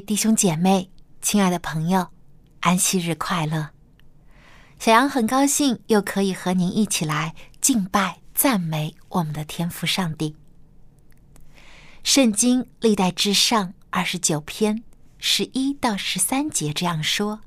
[0.00, 0.90] 弟兄姐妹，
[1.22, 2.08] 亲爱的朋友，
[2.60, 3.70] 安息日快乐！
[4.78, 10.36] 小杨很高兴又可以和您一起来敬拜、赞美我们的天父上帝。
[12.02, 14.82] 圣经历代至上二十九篇
[15.18, 17.40] 十一到十三节这样说：“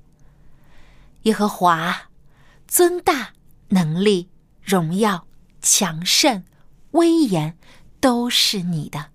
[1.24, 2.10] 耶和华
[2.68, 3.34] 尊大、
[3.70, 4.30] 能力、
[4.62, 5.28] 荣耀、
[5.62, 6.44] 强盛、
[6.92, 7.58] 威严，
[8.00, 9.12] 都是你的；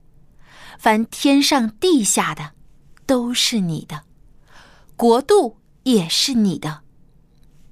[0.78, 2.52] 凡天上地下的。”
[3.06, 4.04] 都是你的，
[4.96, 6.82] 国度也是你的，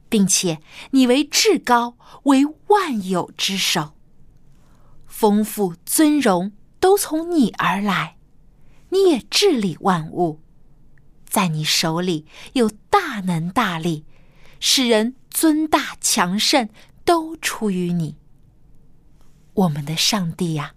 [0.09, 3.95] 并且你为至高，为万有之首。
[5.07, 8.17] 丰富尊荣都从你而来，
[8.91, 10.41] 你也治理万物，
[11.25, 14.05] 在你手里有大能大力，
[14.59, 16.69] 使人尊大强盛，
[17.05, 18.17] 都出于你。
[19.55, 20.75] 我们的上帝呀，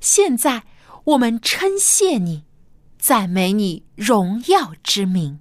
[0.00, 0.64] 现在
[1.04, 2.44] 我们称谢你。
[3.06, 5.38] 赞美你荣耀之名，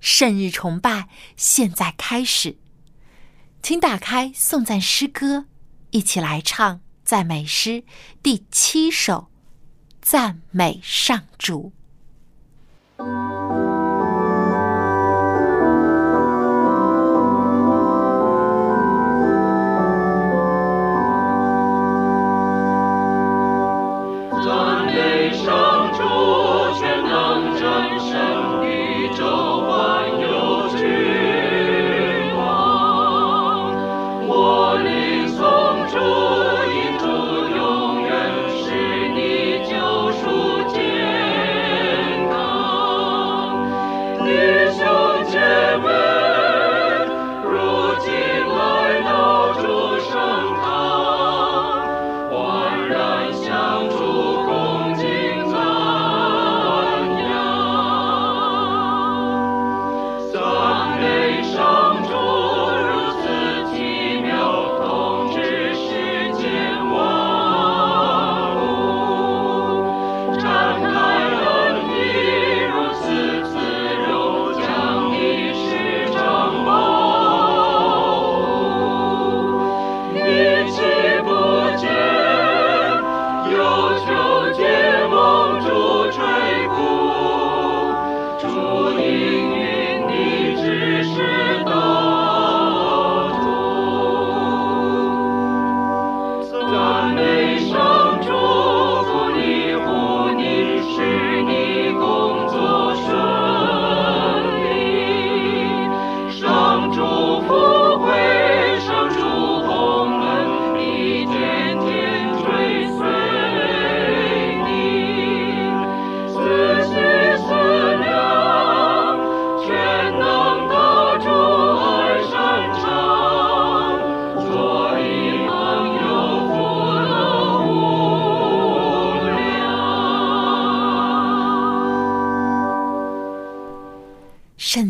[0.00, 2.58] 圣日崇拜现在开始，
[3.62, 5.46] 请打开颂赞诗歌，
[5.92, 7.84] 一起来唱赞美诗
[8.20, 9.30] 第七首，
[10.02, 11.72] 赞美上主。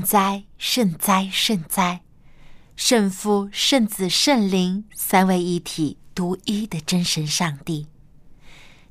[0.05, 2.03] 哉，圣哉，圣哉！
[2.77, 7.87] 圣父、圣子、圣灵三位一体、独一的真神上帝，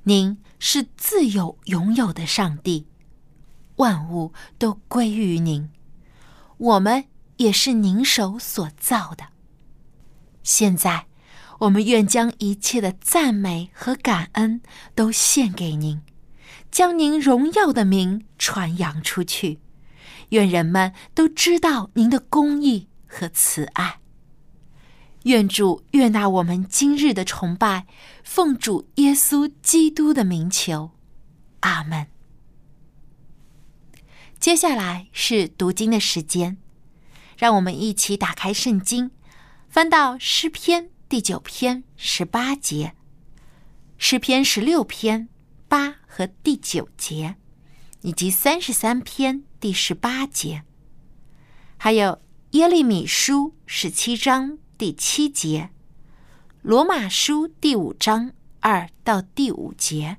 [0.03, 2.87] 您是自有、永有的上帝，
[3.75, 5.69] 万物都归于您，
[6.57, 7.05] 我们
[7.37, 9.27] 也是您手所造的。
[10.43, 11.07] 现在，
[11.59, 14.61] 我们愿将一切的赞美和感恩
[14.95, 16.01] 都献给您，
[16.71, 19.59] 将您荣耀的名传扬出去。
[20.33, 23.99] 愿人们都知道您的公义和慈爱。
[25.25, 27.85] 愿主悦纳我们今日的崇拜，
[28.23, 30.89] 奉主耶稣基督的名求，
[31.59, 32.07] 阿门。
[34.39, 36.57] 接下来是读经的时间，
[37.37, 39.11] 让我们一起打开圣经，
[39.69, 42.95] 翻到诗篇第九篇十八节，
[43.99, 45.29] 诗篇十六篇
[45.67, 47.35] 八和第九节，
[48.01, 49.43] 以及三十三篇。
[49.63, 50.63] 第十八节，
[51.77, 52.19] 还有
[52.51, 55.69] 耶利米书十七章第七节，
[56.61, 60.17] 罗马书第五章二到第五节，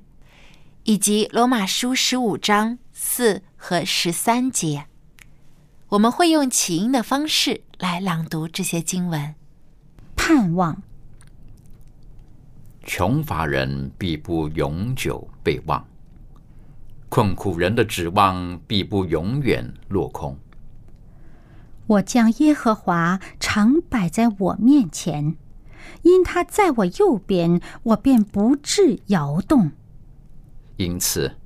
[0.85, 4.87] 以及罗马书十五章四和十三节。
[5.89, 9.35] 我们会用起音的方式来朗读这些经文。
[10.15, 10.81] 盼望，
[12.83, 15.87] 穷乏人必不永久被忘，
[17.15, 20.37] 困苦人的指望必不永远落空。
[21.87, 25.37] 我将耶和华常摆在我面前，
[26.01, 29.71] 因他在我右边，我便不致摇动。
[30.75, 31.37] 因此，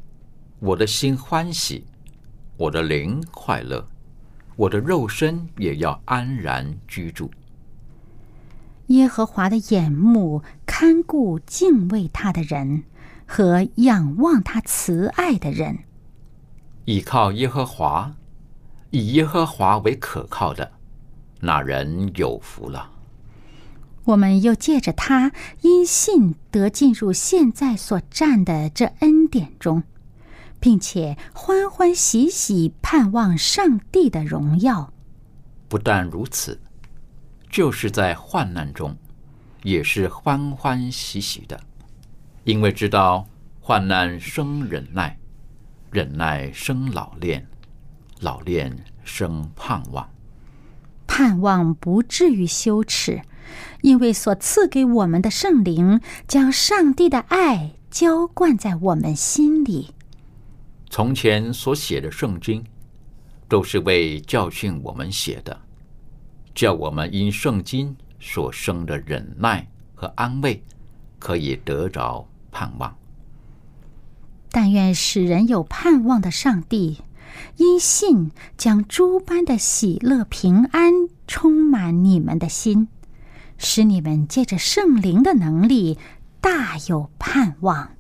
[0.58, 1.86] 我的心欢喜，
[2.58, 3.88] 我的灵快乐，
[4.56, 7.30] 我的肉身也要安然居住。
[8.88, 12.86] 耶和华的眼目看顾敬畏他的人
[13.30, 15.78] 和仰望他慈爱的人。
[16.86, 18.16] 倚靠耶和华，
[18.90, 20.72] 以耶和华为可靠的，
[21.40, 22.90] 那人有福了。
[24.06, 25.32] 我们又借着他
[25.62, 29.84] 因信得进入现在所占的这恩典中，
[30.60, 34.92] 并且欢欢喜喜盼望上帝的荣耀。
[35.68, 36.60] 不但如此，
[37.48, 38.98] 就是在患难中，
[39.62, 41.62] 也是欢欢喜喜的，
[42.50, 43.28] 因为知道
[43.60, 45.20] 患难生忍耐，
[45.92, 47.48] 忍耐生老练，
[48.22, 50.10] 老练生盼望。
[51.06, 53.22] 盼望不至于羞耻，
[53.82, 59.94] 因为所赐给我们的圣灵将上帝的爱浇灌在我们心里。
[60.90, 62.66] 从前所写的圣经，
[63.48, 65.56] 都是为教训我们写的，
[66.56, 70.64] 叫我们因圣经所生的忍耐和安慰，
[71.20, 72.98] 可以得着盼望。
[74.52, 77.04] 但愿使人有盼望的上帝，
[77.58, 80.92] 因信将诸般的喜乐平安
[81.28, 82.88] 充满你们的心，
[83.58, 86.00] 使你们借着圣灵的能力
[86.42, 87.92] 大有盼望。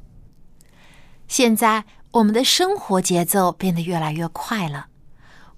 [1.27, 4.87] 现在我们的生活节奏变得越来越快了，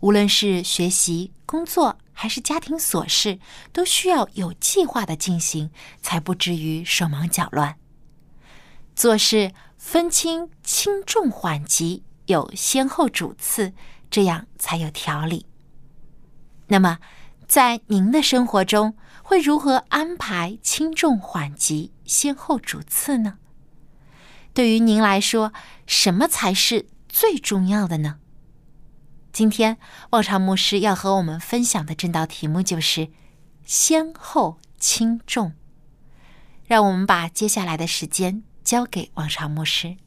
[0.01, 3.39] 无论是学习、工作还是家庭琐事，
[3.71, 5.71] 都需要有计划的进行，
[6.01, 7.77] 才不至于手忙脚乱。
[9.01, 13.73] 做事分清轻重缓急，有先后主次，
[14.11, 15.47] 这样才有条理。
[16.67, 16.99] 那么，
[17.47, 23.39] 在您的生活中，会如何安排轻重缓急、先后主次呢？
[24.53, 25.51] 对于您来说，
[25.87, 28.19] 什么才是最重要的呢？
[29.33, 29.79] 今天，
[30.11, 33.09] 望潮牧师要和我们分享的正道题目就是
[33.65, 35.53] “先后轻重”。
[36.67, 39.97] 让我们把接下来的时间交给望潮牧师。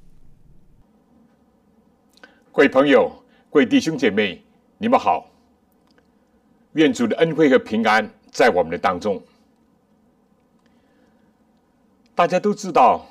[2.50, 3.12] 各位朋友、
[3.50, 4.42] 各位弟兄姐妹，
[4.78, 5.30] 你们好！
[6.72, 9.22] 愿主的恩惠和平安在我们的当中。
[12.14, 13.04] 大家都知道，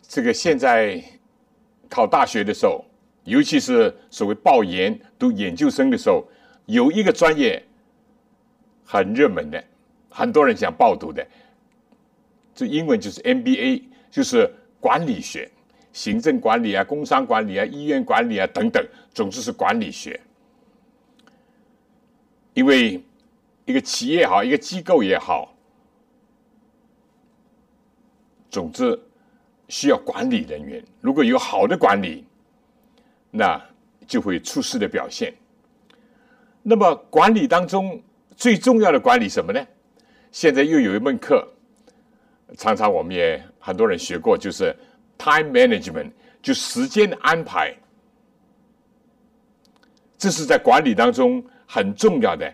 [0.00, 1.04] 这个现在
[1.90, 2.82] 考大学的时候，
[3.24, 6.26] 尤其是所谓报研读研究生的时候，
[6.64, 7.62] 有一个专业
[8.86, 9.62] 很热门的，
[10.08, 11.26] 很多人想报读的，
[12.54, 13.82] 这英文就是 MBA，
[14.14, 15.50] 就是管理学。
[15.92, 20.20] 行政管理啊，工商管理啊，医院管理啊，等等，总之是管理学。
[22.52, 23.02] 因为
[23.64, 25.52] 一个企业好，一个机构也好，
[28.48, 28.96] 总之
[29.68, 30.84] 需要管理人员。
[31.00, 32.24] 如果有好的管理，
[33.32, 33.60] 那
[34.06, 35.34] 就会出色的表现。
[36.62, 38.00] 那么管理当中
[38.36, 39.66] 最重要的管理什么呢？
[40.30, 41.48] 现在又有一门课，
[42.56, 44.74] 常常我们也很多人学过，就是。
[45.16, 46.10] Time management
[46.42, 47.72] 就时间安排，
[50.18, 52.52] 这是在管理当中很重要的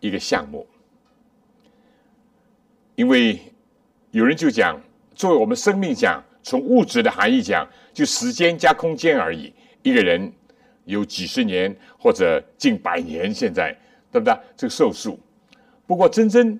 [0.00, 0.66] 一个项目。
[2.96, 3.40] 因为
[4.10, 4.78] 有人就讲，
[5.14, 9.54] 作为我们生命讲，从物质的含义讲，就时间加空间而已。
[9.84, 10.30] 一个人
[10.86, 13.74] 有几十年或者近百年，现在
[14.10, 14.36] 对不对？
[14.56, 15.18] 这个寿数。
[15.86, 16.58] 不过真正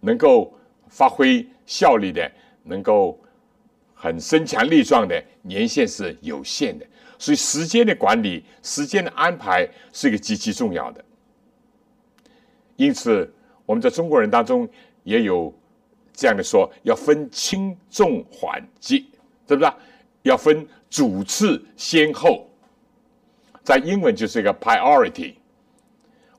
[0.00, 0.55] 能够
[0.88, 2.30] 发挥效力的，
[2.62, 3.18] 能够。
[3.98, 6.86] 很身强力壮的年限是有限的，
[7.18, 11.02] 所以时间的管理、时间的安排是一个极其重要的。
[12.76, 13.32] 因此，
[13.64, 14.68] 我们在中国人当中
[15.02, 15.52] 也有
[16.12, 19.08] 这样的说：要分轻重缓急，
[19.48, 19.72] 是不是？
[20.22, 22.46] 要分主次先后。
[23.64, 25.36] 在英文就是一个 priority。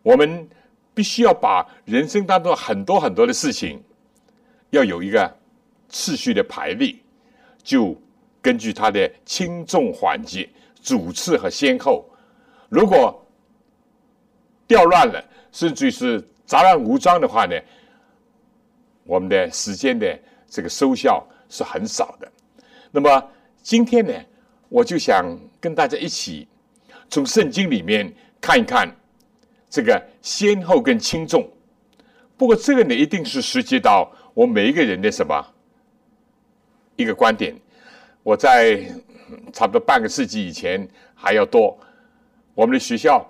[0.03, 0.47] 我们
[0.93, 3.81] 必须要把人生当中很多很多的事情，
[4.69, 5.33] 要有一个
[5.89, 6.95] 次序的排列。
[7.63, 7.95] 就
[8.41, 10.49] 根据它的轻重缓急、
[10.81, 12.09] 主次和先后，
[12.69, 13.25] 如果
[14.65, 17.55] 调乱了，甚至是杂乱无章的话呢，
[19.03, 20.17] 我们的时间的
[20.49, 22.31] 这个收效是很少的。
[22.89, 23.31] 那么
[23.61, 24.13] 今天呢，
[24.69, 26.47] 我就想跟大家一起
[27.09, 28.89] 从圣经里面看一看
[29.69, 31.49] 这个先后跟轻重。
[32.37, 35.43] 不过这个呢，一定是涉及到我每一个人的什么
[36.95, 37.55] 一个观点。
[38.21, 38.85] 我在
[39.51, 41.75] 差不多半个世纪以前还要多，
[42.53, 43.27] 我们的学校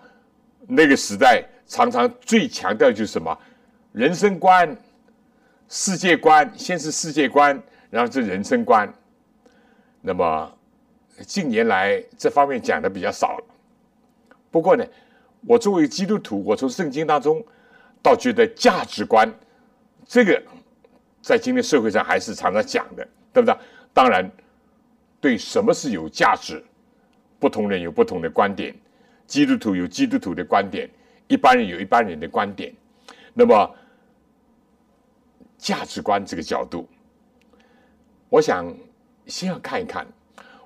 [0.67, 3.39] 那个时代常常最强调就是什么
[3.93, 4.75] 人生观、
[5.69, 7.57] 世界观，先是世界观，
[7.89, 8.93] 然后是人生观。
[10.01, 10.53] 那么
[11.25, 13.45] 近年来这方面讲的比较少了。
[14.51, 14.85] 不过呢，
[15.47, 17.41] 我作为基督徒，我从圣经当中。
[17.99, 19.29] 倒觉得价值观
[20.05, 20.41] 这个
[21.21, 23.57] 在今天社会上还是常常讲的，对不对？
[23.93, 24.29] 当然，
[25.19, 26.63] 对什么是有价值，
[27.39, 28.75] 不同人有不同的观点，
[29.25, 30.89] 基督徒有基督徒的观点，
[31.27, 32.74] 一般人有一般人的观点。
[33.33, 33.75] 那么，
[35.57, 36.88] 价值观这个角度，
[38.29, 38.74] 我想
[39.25, 40.07] 先要看一看，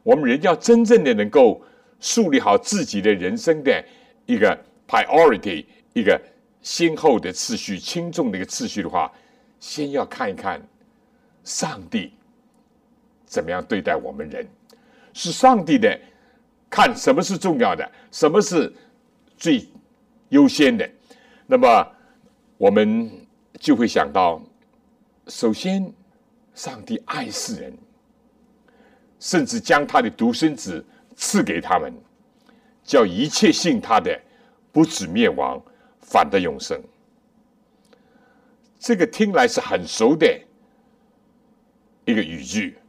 [0.03, 1.61] 我们人要真正的能够
[1.99, 3.83] 树立好自己的人生的
[4.25, 6.21] 一个 priority，一个。
[6.63, 9.11] 先后的次序、轻重的一个次序的话，
[9.61, 10.61] 先要看一看
[11.45, 12.11] 上帝
[13.25, 14.45] 怎么样对待我们人，
[15.13, 15.97] 是上帝的
[16.69, 18.73] 看什么是重要的，什么是
[19.37, 19.65] 最
[20.27, 20.89] 优先的。
[21.47, 21.87] 那么
[22.57, 23.09] 我们
[23.57, 24.41] 就会想到，
[25.27, 25.93] 首先，
[26.53, 27.77] 上帝爱世人，
[29.19, 31.93] 甚至将他的独生子赐给他们，
[32.83, 34.19] 叫一切信他的
[34.73, 35.61] 不止灭亡。
[36.03, 36.81] 反的永生，
[38.81, 40.27] 这个听来是很熟的
[42.03, 42.79] 一个语句，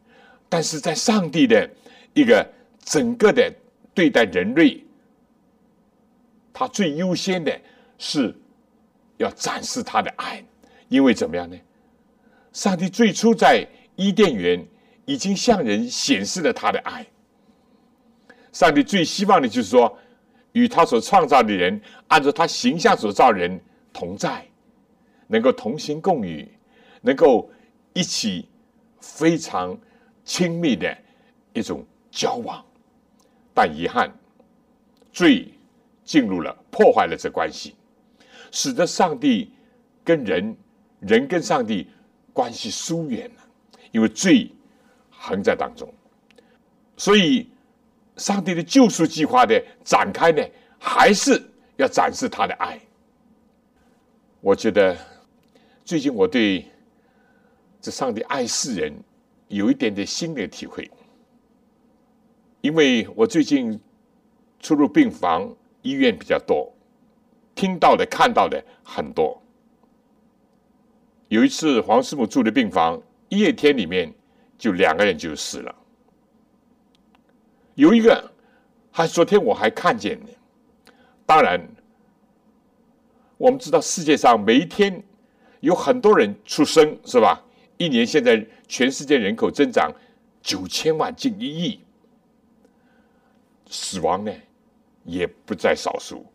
[0.49, 1.71] 但是在上帝的
[2.15, 2.51] 一个
[2.83, 3.53] 整个的
[3.93, 4.83] 对待人类，
[6.51, 7.61] 他最优先的
[7.99, 8.35] 是
[9.19, 10.43] 要展示他的爱，
[10.89, 11.55] 因为怎么样呢？
[12.55, 14.67] 上帝最初在伊甸园
[15.05, 17.07] 已经向人显示了他的爱，
[18.51, 19.95] 上帝最希望的就是说。
[20.53, 23.59] 与他所创造的人，按照他形象所造人
[23.91, 24.47] 同在，
[25.33, 26.47] 能够同行共语，
[27.01, 27.51] 能够
[27.95, 28.47] 一起
[29.01, 29.75] 非常
[30.23, 30.95] 亲密的
[31.55, 32.63] 一种交往。
[33.55, 34.13] 但遗憾，
[35.11, 35.49] 罪
[36.05, 37.75] 进入了，破坏了这关系，
[38.51, 39.51] 使得上帝
[40.05, 40.55] 跟人，
[41.01, 41.89] 人跟上帝
[42.35, 43.43] 关系疏远了，
[43.91, 44.51] 因为罪
[45.11, 45.91] 横在当中，
[46.97, 47.49] 所以。
[48.19, 50.43] 上帝的救赎计划的展开呢，
[50.79, 51.43] 还是
[51.77, 52.79] 要展示他的爱。
[54.43, 54.95] 我觉得
[55.93, 56.65] 最近我对
[57.79, 58.91] 这上帝爱世人
[59.49, 60.91] 有一点点新的体会，
[62.63, 63.79] 因为我最近
[64.59, 66.73] 出入病房、医院比较多，
[67.55, 69.39] 听到的、看到的很多。
[71.29, 74.11] 有一次黄师母住的病房，一夜天里面
[74.57, 75.75] 就两个人就死了。
[77.75, 78.33] 有一个，
[78.91, 80.27] 还昨天我还看见呢。
[81.27, 81.61] 当然，
[83.37, 85.05] 我们知道世界上每一天
[85.63, 87.41] 有很多人出生，是吧？
[87.79, 89.93] 一年现在全世界人口增长
[90.43, 91.81] 九千万，近一亿，
[93.69, 94.33] 死亡呢
[95.05, 96.27] 也不在少数。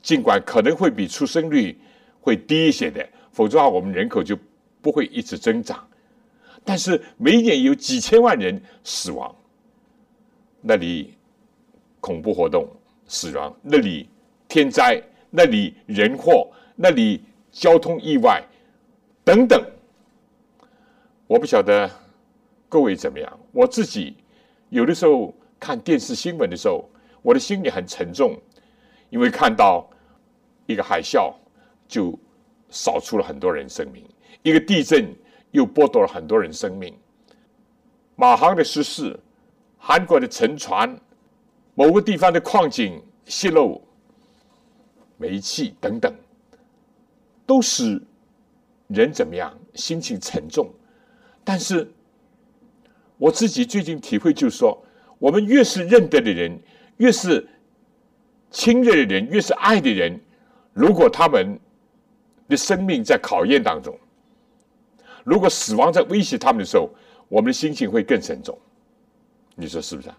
[0.00, 1.76] 尽管可能会比出生率
[2.20, 4.38] 会低一些的，否则的话我们人口就
[4.80, 5.84] 不会一直增长。
[6.64, 9.34] 但是每一年有几千万人死亡。
[10.60, 11.14] 那里
[12.00, 12.68] 恐怖活动
[13.08, 14.08] 死亡，那里
[14.46, 17.24] 天灾，那里人祸，那里
[17.56, 18.42] 交通意外
[19.24, 19.64] 等等。
[21.26, 21.90] 我不晓得
[22.68, 24.14] 各位怎么样，我自己
[24.68, 26.86] 有的时候看电视新闻的时候，
[27.22, 28.38] 我的心里很沉重，
[29.08, 29.88] 因为看到
[30.66, 31.32] 一个海啸
[31.88, 32.16] 就
[32.68, 34.04] 扫出了很多人生命，
[34.42, 35.12] 一个地震
[35.50, 36.94] 又剥夺了很多人生命，
[38.16, 39.18] 马航的失事。
[39.78, 40.98] 韩国的沉船，
[41.74, 43.80] 某个地方的矿井泄漏，
[45.16, 46.12] 煤气等等，
[47.46, 48.02] 都使
[48.88, 49.56] 人怎么样？
[49.74, 50.68] 心情沉重。
[51.44, 51.88] 但是
[53.18, 54.76] 我自己最近体会就是说，
[55.18, 56.58] 我们越是认得的人，
[56.96, 57.48] 越是
[58.50, 60.20] 亲热的人，越是爱的人，
[60.72, 61.58] 如果他们
[62.48, 63.96] 的生命在考验当中，
[65.24, 66.90] 如果死亡在威胁他们的时候，
[67.28, 68.58] 我们的心情会更沉重。
[69.54, 70.18] 你说是不是啊？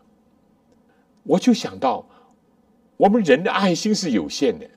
[1.23, 2.07] 我就想到，
[2.95, 4.67] 我们人的爱心是有限的，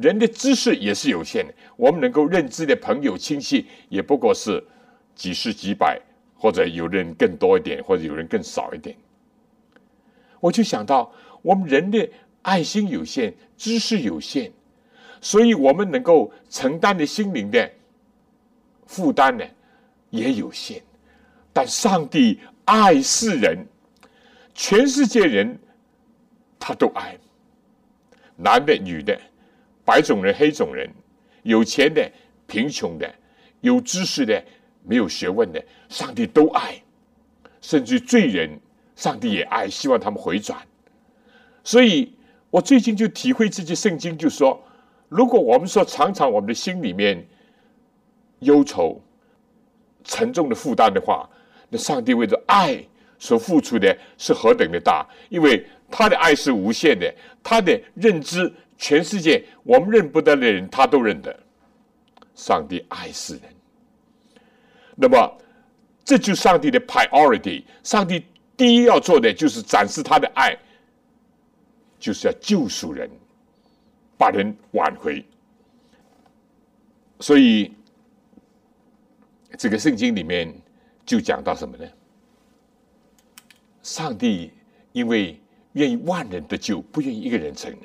[0.00, 1.52] 人的知识也是有限的。
[1.76, 4.62] 我们能够认知的朋友亲戚也不过是
[5.14, 6.00] 几十几百，
[6.34, 8.96] 或者有人更多一点，或者有人更少一点。
[10.38, 11.10] 我就想到，
[11.42, 12.08] 我们人的
[12.42, 14.52] 爱心有限，知识有限，
[15.20, 17.68] 所以我们能够承担的心灵的
[18.86, 19.44] 负担呢，
[20.10, 20.82] 也有限，
[21.52, 23.66] 但上帝爱世人，
[24.54, 25.58] 全世界人
[26.58, 27.16] 他都爱，
[28.36, 29.18] 男的、女的，
[29.86, 30.86] 白种人、黑种人，
[31.44, 32.10] 有钱的、
[32.46, 33.10] 贫穷的，
[33.60, 34.44] 有知识的、
[34.82, 36.82] 没有学问的，上帝都爱，
[37.62, 38.60] 甚至罪人，
[38.96, 40.58] 上帝也爱，希望他们回转。
[41.64, 42.12] 所以
[42.50, 44.62] 我最近就体会这些圣经，就说，
[45.08, 47.26] 如果我们说常常我们的心里面
[48.40, 49.00] 忧愁。
[50.08, 51.28] 沉重的负担的话，
[51.68, 52.80] 那上帝为着爱
[53.18, 55.04] 所付出的是何等的大？
[55.28, 57.12] 因为他的爱是无限的，
[57.42, 61.38] 他的认知，全世界我们认不得的人，他都认得。
[62.34, 63.42] 上帝爱世人，
[64.94, 65.38] 那么
[66.04, 67.64] 这就是上帝的 priority。
[67.82, 68.24] 上帝
[68.56, 70.56] 第一要做的就是展示他的爱，
[71.98, 73.10] 就是要救赎人，
[74.18, 75.24] 把人挽回。
[77.20, 77.72] 所以。
[79.58, 80.52] 这个圣经里面
[81.06, 81.88] 就讲到什么呢？
[83.82, 84.52] 上帝
[84.92, 85.40] 因为
[85.72, 87.80] 愿意万人得救，不愿意一个人成人。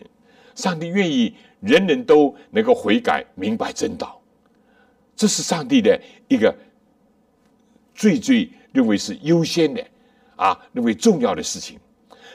[0.55, 4.21] 上帝愿意人人都能够悔改、明白真道，
[5.15, 6.55] 这是上帝的一个
[7.93, 9.85] 最最认为是优先的
[10.35, 11.79] 啊，认为重要的事情。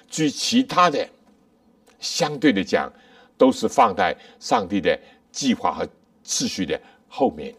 [0.08, 1.08] 至于其他的，
[1.99, 2.92] 相对的讲，
[3.37, 4.99] 都是放在上帝的
[5.32, 5.88] 计划和
[6.23, 7.54] 次序的后面。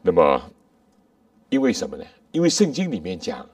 [0.00, 0.50] 那么，
[1.50, 2.04] 因为什么呢？
[2.32, 3.44] 因为圣经里面讲，《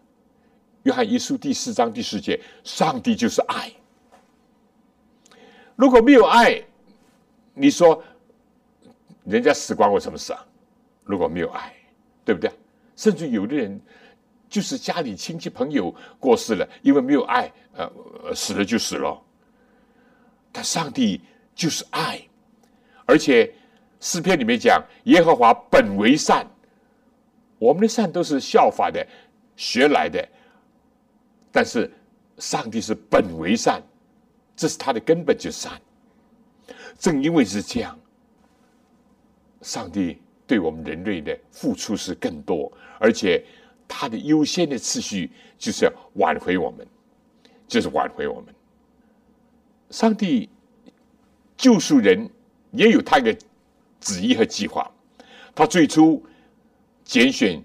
[0.85, 3.73] 约翰一书》第四章第四节，上帝就是爱。
[5.77, 6.63] 如果没有爱，
[7.53, 8.03] 你说
[9.25, 10.47] 人家死关我什么事啊？
[11.05, 11.75] 如果没有爱，
[12.25, 12.51] 对不对？
[12.97, 13.81] 甚至有的人
[14.49, 19.21] 就是家里亲戚朋友过世了，因为没有爱，呃，死了就死了。
[20.53, 21.21] 但上帝
[21.55, 22.21] 就是爱，
[23.07, 23.53] 而且。
[24.01, 26.47] 诗篇里面讲，耶和华本为善，
[27.59, 29.07] 我们的善都是效法的、
[29.57, 30.29] 学来的，
[31.51, 31.91] 但是
[32.37, 33.83] 上帝是本为善，
[34.57, 35.81] 这是他的根本就是善。
[36.99, 37.99] 正因为是这样，
[39.63, 43.45] 上帝对我们人类的付出是更多，而且
[43.89, 46.87] 他的优先的次序就是要挽回我们，
[47.67, 48.55] 就是挽回我们。
[49.91, 50.49] 上帝
[51.57, 52.31] 救赎人
[52.73, 53.37] 也有他一个。
[54.01, 54.91] 旨意和计划，
[55.55, 56.23] 他最初
[57.05, 57.65] 拣选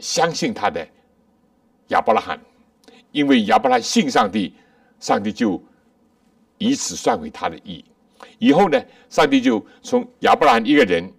[0.00, 0.84] 相信他的
[1.90, 2.40] 亚伯拉罕，
[3.12, 4.52] 因为亚伯拉罕信上帝，
[5.00, 5.62] 上帝就
[6.58, 7.84] 以此算为他的义。
[8.38, 11.12] 以后呢，上帝就从亚伯兰一个人，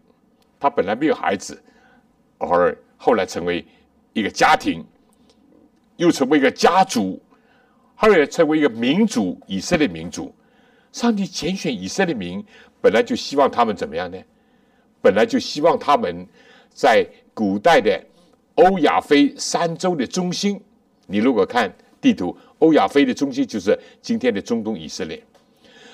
[0.59, 1.61] 他本来没有孩子，
[2.37, 3.65] 而后来成为
[4.13, 4.83] 一个家庭，
[5.95, 7.21] 又成为一个家族，
[7.95, 10.33] 后来成为一个民族——以色列民族。
[10.91, 12.43] 上帝拣选以色列民。
[12.79, 14.17] 本来就希望他们怎么样呢？
[15.01, 16.25] 本来就希望他们
[16.69, 17.99] 在古代的
[18.53, 20.61] 欧亚非三洲的中心。
[21.07, 25.21] 你如果看地图，欧亚非的中心就是今天的中东以色列。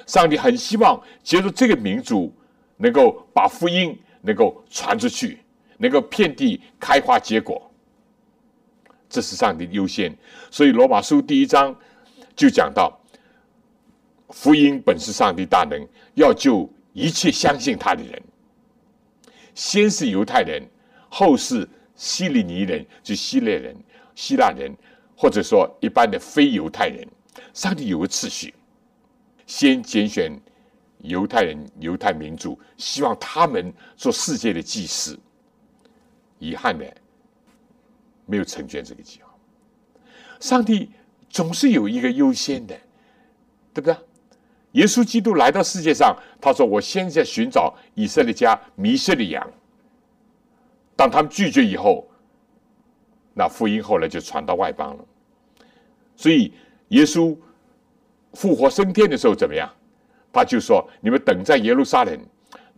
[0.05, 2.33] 上帝很希望借助这个民族，
[2.77, 5.39] 能够把福音能够传出去，
[5.77, 7.71] 能够遍地开花结果。
[9.09, 10.15] 这是上帝的优先。
[10.51, 11.75] 所以罗马书第一章
[12.35, 12.99] 就讲到。
[14.29, 18.19] 福音本是上帝大能，要救一切相信他的人。
[19.53, 20.59] 先是犹太人，
[21.07, 23.75] 后是希利尼人，就希腊人、
[24.15, 24.75] 希腊人，
[25.23, 27.07] 或者说一般的非犹太人。
[27.53, 28.53] 上帝有个次序，
[29.45, 30.37] 先拣选
[30.97, 35.17] 犹太人、犹太民族，希望他们做世界的祭司。
[36.39, 36.93] 遗憾的，
[38.25, 39.33] 没有成全这个计划。
[40.41, 40.91] 上帝
[41.29, 42.75] 总是有一个优先的，
[43.73, 43.95] 对不对？
[44.73, 49.49] 耶稣基督来到世界上，他说：“我现在寻找以色列家迷失的羊。”
[50.97, 52.05] 当他们拒绝以后，
[53.33, 55.05] 那福音后来就传到外邦了。
[56.15, 56.53] 所以，
[56.89, 57.35] 耶稣
[58.33, 59.69] 复活升天的时候怎么样？
[60.31, 62.19] 他就说：“你们等在耶路撒冷，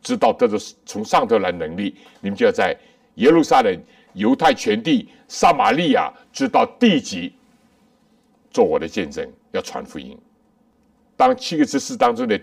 [0.02, 1.95] 知道得着从上头来能力。
[2.19, 2.78] 你们就要在
[3.15, 3.82] 耶路撒冷、
[4.13, 7.34] 犹太全地、撒玛利亚，直到地极，
[8.52, 10.17] 做我的见证，要传福音。”
[11.15, 12.38] 当七个执事当中的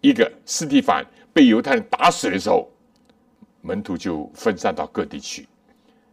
[0.00, 2.70] 一个斯蒂凡被犹太人打死的时候，
[3.60, 5.48] 门徒就分散到各地去，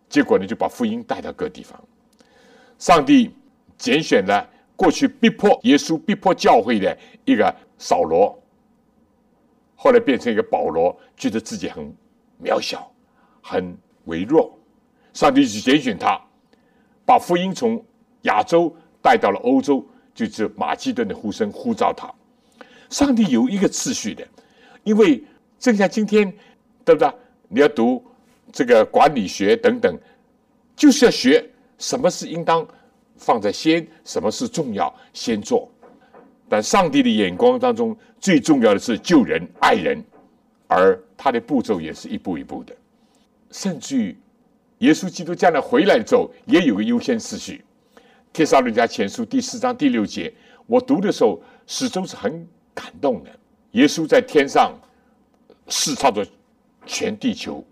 [0.09, 1.79] 结果呢就把福音带到各地方。
[2.79, 3.35] 上帝
[3.77, 8.37] 拣选了过去逼迫耶稣、逼迫教会的一个扫罗，
[9.75, 11.93] 后来变成一个保罗，觉得自己很
[12.43, 12.91] 渺小、
[13.41, 14.57] 很微弱，
[15.13, 16.19] 上帝就拣选他，
[17.05, 17.83] 把福音从
[18.23, 19.85] 亚洲带到了欧洲。
[20.15, 22.09] 就是马其顿的呼声呼召他，
[22.89, 24.25] 上帝有一个次序的，
[24.85, 25.21] 因为
[25.59, 26.33] 正像今天，
[26.85, 27.11] 对不对？
[27.49, 28.01] 你要读
[28.49, 29.93] 这个管理学等等，
[30.73, 31.45] 就是要学
[31.77, 32.65] 什么是应当
[33.17, 35.69] 放在先，什么是重要先做。
[36.47, 40.03] 但上帝的眼光当中，最重要的是救人、爱人，
[40.67, 42.75] 而他的步骤也是一步一步的。
[43.51, 44.17] 甚至于，
[44.79, 47.63] 耶稣基督将来回来之后，也有个优先次序。
[48.31, 50.31] 帖撒罗家前书第四章第六节，
[50.67, 53.29] 我读的时候始终是很感动的。
[53.71, 54.77] 耶稣在天上
[55.67, 56.25] 视察着
[56.85, 57.63] 全地球，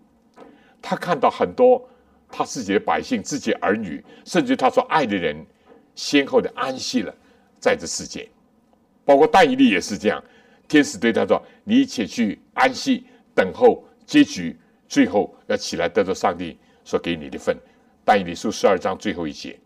[0.82, 1.86] 他看到很多
[2.36, 5.36] 他自己的百姓、自己儿女，甚至他所爱的人，
[5.94, 7.14] 先后的安息了
[7.60, 8.28] 在这世界。
[9.04, 10.20] 包括但以利也是这样，
[10.66, 17.56] 天使对他说：“你且去安息，等候结局，最后要起来得到上帝所给你的份。”
[18.04, 19.56] 但以理书十二章最后一节，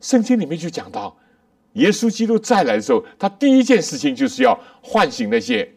[0.00, 1.14] 圣经里面就讲到，
[1.72, 5.68] 耶稣基督再来的时候，他第一件事情就是要唤醒那些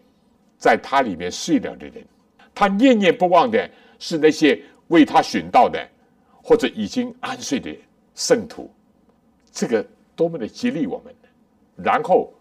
[0.58, 2.06] 在他里面睡了的人，
[2.54, 3.69] 他念念不忘的
[4.00, 5.86] 是那些为他寻道的
[6.47, 7.69] 或者已经安睡的
[8.15, 8.73] 圣徒，
[9.51, 11.13] 这个多么的激励我们！
[11.75, 12.33] 然后。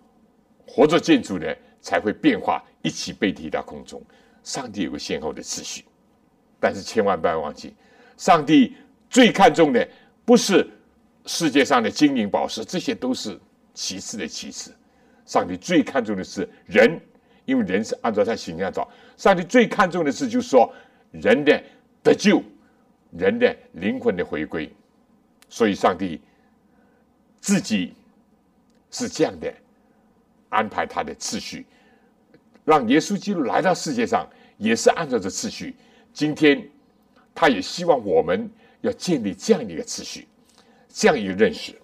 [0.69, 1.47] 活着建筑呢
[1.81, 4.03] 才会变化，一起被提到空中。
[4.43, 5.85] 上帝有个先后的次序，
[6.59, 7.73] 但是千万不要忘记，
[8.17, 8.75] 上帝
[9.09, 9.89] 最看重的
[10.25, 10.69] 不是
[11.25, 13.39] 世界上的金银宝石，这些都是
[13.75, 14.75] 其次的其次。
[15.25, 17.01] 上帝最看重的是人，
[17.45, 18.91] 因为人是按照他形象造。
[19.17, 20.69] 上帝最看重的是，就是说
[21.13, 21.63] 人的
[22.03, 22.43] 得救，
[23.11, 24.73] 人的灵魂的回归。
[25.49, 26.21] 所以，上帝
[27.41, 27.95] 自己
[28.91, 29.53] 是这样的。
[30.49, 31.67] 安排他的次序，
[32.65, 35.75] 让耶稣基督来到世界上，也是按照这次序。
[36.15, 36.67] 今天，
[37.35, 38.49] 他也希望我们
[38.81, 40.27] 要建立这样一个次序，
[40.89, 41.75] 这样一个认识。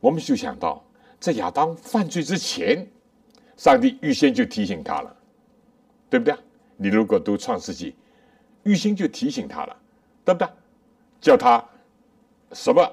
[0.00, 0.82] 我们就想到，
[1.20, 2.84] 在亚当犯罪之前，
[3.56, 5.16] 上帝预先就提醒他了，
[6.08, 6.34] 对不对？
[6.76, 7.94] 你如果读创世纪，
[8.64, 9.76] 预先就提醒他了，
[10.26, 10.48] 对不对？
[11.18, 11.64] 叫他
[12.52, 12.86] 什么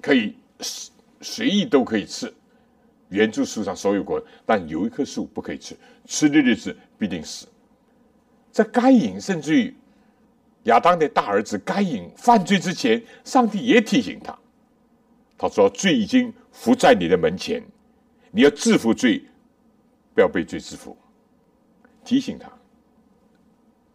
[0.00, 2.32] 可以随随意都可以吃。
[3.08, 7.48] 原著树上所有果，但有一棵树不可以吃，吃的日子必定死。
[8.52, 9.74] 在该隐甚至于
[10.64, 14.38] 亚当的大儿子该隐犯罪之前，上帝也提醒他，
[15.36, 17.62] 他说：“罪已经伏在你的门前，
[18.30, 19.24] 你要制服罪，
[20.14, 20.96] 不要被罪制服。”
[22.04, 22.50] 提醒他，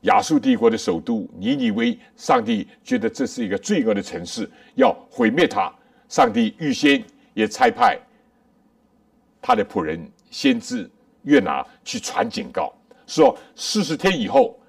[0.06, 5.74] 亚述帝国的首都尼尼微，上帝觉得这是一个罪恶的城市，要毁灭它。
[6.08, 8.00] 上帝预先也差派。
[9.42, 10.90] 他的仆人先知
[11.24, 12.74] 约拿去传警告，
[13.08, 14.60] 说四十天以后，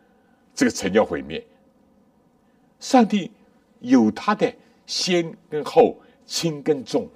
[0.55, 1.43] 这个城要毁灭。
[2.81, 3.31] 上帝
[3.81, 4.53] 有他的
[4.87, 7.09] 先跟后，轻跟重，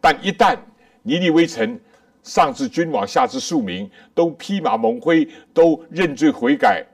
[0.00, 0.58] 但一旦
[1.02, 1.78] 尼尼微城
[2.22, 6.84] 上至君王，下至庶民都披麻蒙灰，都认罪悔改，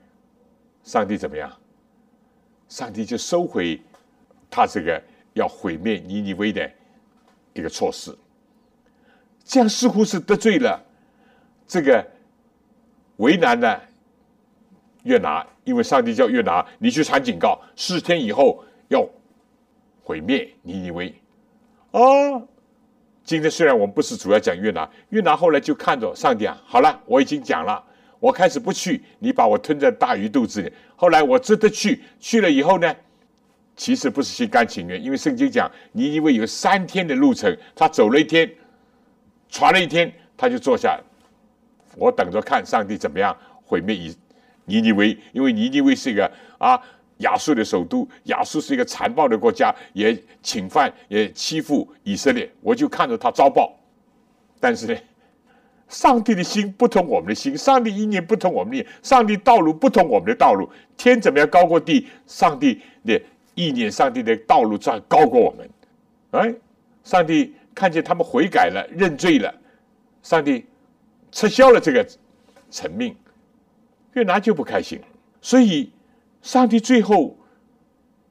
[0.87, 1.51] 上帝怎么样？
[2.69, 3.77] 上帝就收回
[4.49, 6.71] 他这个要毁灭尼尼微的
[7.51, 8.17] 一个措施。
[9.43, 10.81] 这样似乎是得罪了
[11.67, 12.05] 这个
[13.17, 13.81] 为难的
[15.03, 19.05] 约拿，因为上帝叫约拿，你去传警告，四天以后要
[20.01, 21.13] 毁灭尼尼微。
[21.91, 22.47] 哦，
[23.25, 27.83] 今天虽然我们不是主要讲约拿，约拿后来就看着上帝啊，好了，我已经讲了，
[28.19, 30.71] 我开始不去，你把我吞在大鱼肚子里。
[30.95, 32.95] 后来我真的去，去了以后呢，
[33.75, 38.49] 其实不是心甘情愿，因为圣经讲尼尼微有三天的路程，他走了一天。
[39.49, 40.99] 传了一天，他就坐下，
[41.95, 44.13] 我等着看上帝怎么样毁灭以
[44.65, 46.77] 尼尼微，因为尼尼微是一个啊
[47.19, 53.73] 亚述的首都，亚述是一个残暴的国家，也侵犯也欺负以色列，我就看着他遭报。
[54.59, 54.99] 但是呢，
[55.89, 63.21] 上帝的心不同我们的心，上帝意念不同我们的，上帝道路不同我们的道路，天怎么样高过地，上帝的
[63.55, 65.69] 意念，上帝的道路在高过我们，
[66.31, 66.53] 哎，
[67.03, 67.53] 上帝。
[67.77, 69.53] 看见他们悔改了、认罪了，
[70.23, 70.65] 上帝
[71.31, 72.03] 撤销了这个
[72.71, 73.15] 成命，
[74.13, 74.99] 约拿就不开心。
[75.41, 75.91] 所以，
[76.41, 77.37] 上帝最后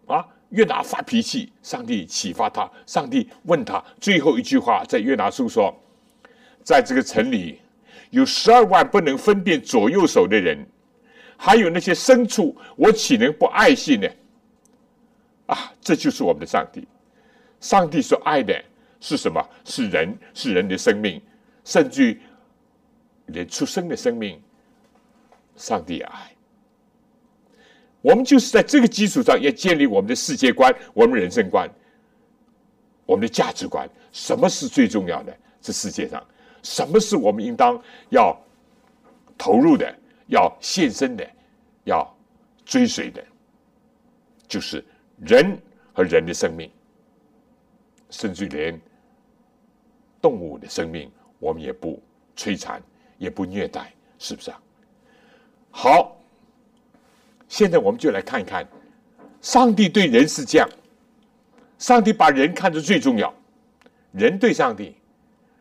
[0.06, 5.72] 啊，约拿发脾气，上帝启发他，上帝问他最后一句话，在约拿书说
[6.66, 7.60] ：“在这个城里
[8.10, 10.58] 有十二万不能分辨左右手的人，
[11.36, 14.08] 还有那些牲畜，我岂能不爱惜呢？”
[15.46, 16.84] 啊，这就是我们的上帝，
[17.60, 18.52] 上帝所爱的。
[18.98, 19.40] 是什么？
[19.64, 21.22] 是人，是人的生命，
[21.64, 22.18] 甚至
[23.26, 24.42] 连出生的生命，
[25.54, 26.32] 上帝爱。
[28.00, 31.70] 我们就是在这个基础上，要建立我们的世界观、我们人生观、
[33.04, 33.88] 我们的价值观。
[34.10, 35.36] 什么是最重要的？
[35.60, 36.24] 这世界上，
[36.66, 38.36] 什么是我们应当要
[39.38, 39.94] 投入的、
[40.26, 41.24] 要献身的、
[41.84, 42.04] 要
[42.64, 43.24] 追随的，
[44.48, 44.84] 就是
[45.20, 45.56] 人
[45.94, 46.68] 和人的生命，
[48.10, 48.78] 甚至连
[50.20, 52.02] 动物的生命，我们也不
[52.36, 52.82] 摧残，
[53.16, 54.60] 也不虐待，是不是啊？
[55.70, 56.16] 好，
[57.46, 58.66] 现在我们就来看一看，
[59.40, 60.68] 上帝对人是这样，
[61.78, 63.32] 上帝把人看得最重要，
[64.10, 64.96] 人对上帝，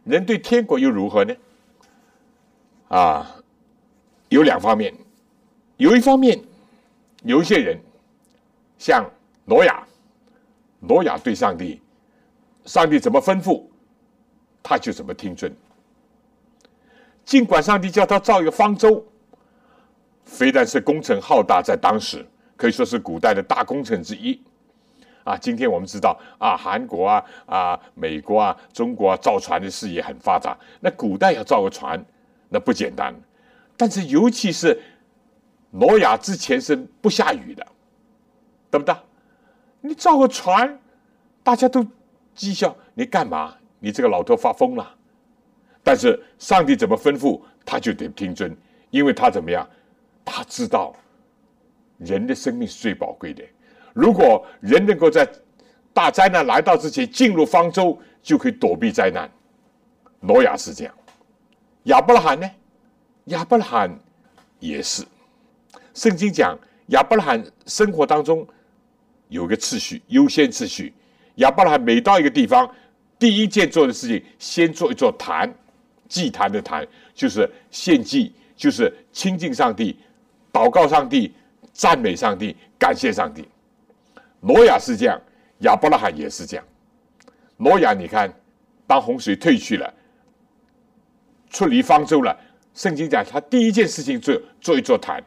[0.06, 1.36] 人对天国又如何呢？
[2.88, 3.36] 啊，
[4.30, 4.94] 有两方面，
[5.78, 6.40] 有一方面，
[7.24, 7.78] 有一些人，
[8.78, 9.04] 像
[9.44, 9.84] 挪亚，
[10.80, 11.82] 挪亚对上帝，
[12.66, 13.64] 上帝怎么吩咐，
[14.62, 15.52] 他就怎么听遵。
[17.26, 19.04] 尽管上帝叫他造一个方舟，
[20.24, 22.24] 非但是工程浩大，在当时
[22.56, 24.40] 可以说是古代的大工程之一。
[25.26, 30.58] 啊，今天我们知道啊，韩国啊、啊美国啊、中国啊，造船的事业很发达。
[30.80, 32.02] 那古代要造个船。
[32.48, 33.14] 那不简单，
[33.76, 34.80] 但是尤其是
[35.72, 37.68] 挪亚之前是不下雨的，
[38.70, 38.96] 对不对？
[39.82, 40.80] 你造个船，
[41.44, 41.84] 大家都
[42.36, 43.56] 讥笑你干嘛？
[43.80, 44.96] 你这个老头发疯了。
[45.84, 48.56] 但是上帝怎么吩咐，他就得听遵，
[48.92, 49.68] 因为他怎么样？
[50.24, 50.94] 他知道
[51.98, 53.44] 人的生命是最宝贵的。
[53.96, 55.26] 如果人能够在
[55.94, 59.32] 大灾难来到之前进入方舟，就可以躲避灾难。
[60.20, 60.94] 挪亚是这样。
[61.84, 62.52] 亚伯拉罕呢？
[63.26, 63.98] 亚伯拉罕
[64.60, 65.02] 也是。
[65.94, 68.46] 圣经讲亚伯拉罕生活当中
[69.30, 70.94] 有个次序，优先次序。
[71.36, 72.70] 亚伯拉罕每到一个地方，
[73.18, 75.50] 第一件做的事情，先做一座坛，
[76.10, 79.98] 祭坛的坛，就是献祭，就是亲近上帝，
[80.52, 81.34] 祷告上帝，
[81.72, 83.48] 赞美上帝，感谢上帝。
[84.46, 85.20] 挪亚是这样，
[85.62, 86.64] 亚伯拉罕也是这样。
[87.58, 88.32] 挪亚，你看，
[88.86, 89.92] 当洪水退去了。
[91.50, 92.38] 出离方舟了。
[92.76, 95.24] 圣经讲，他第一件事情做做一座坛，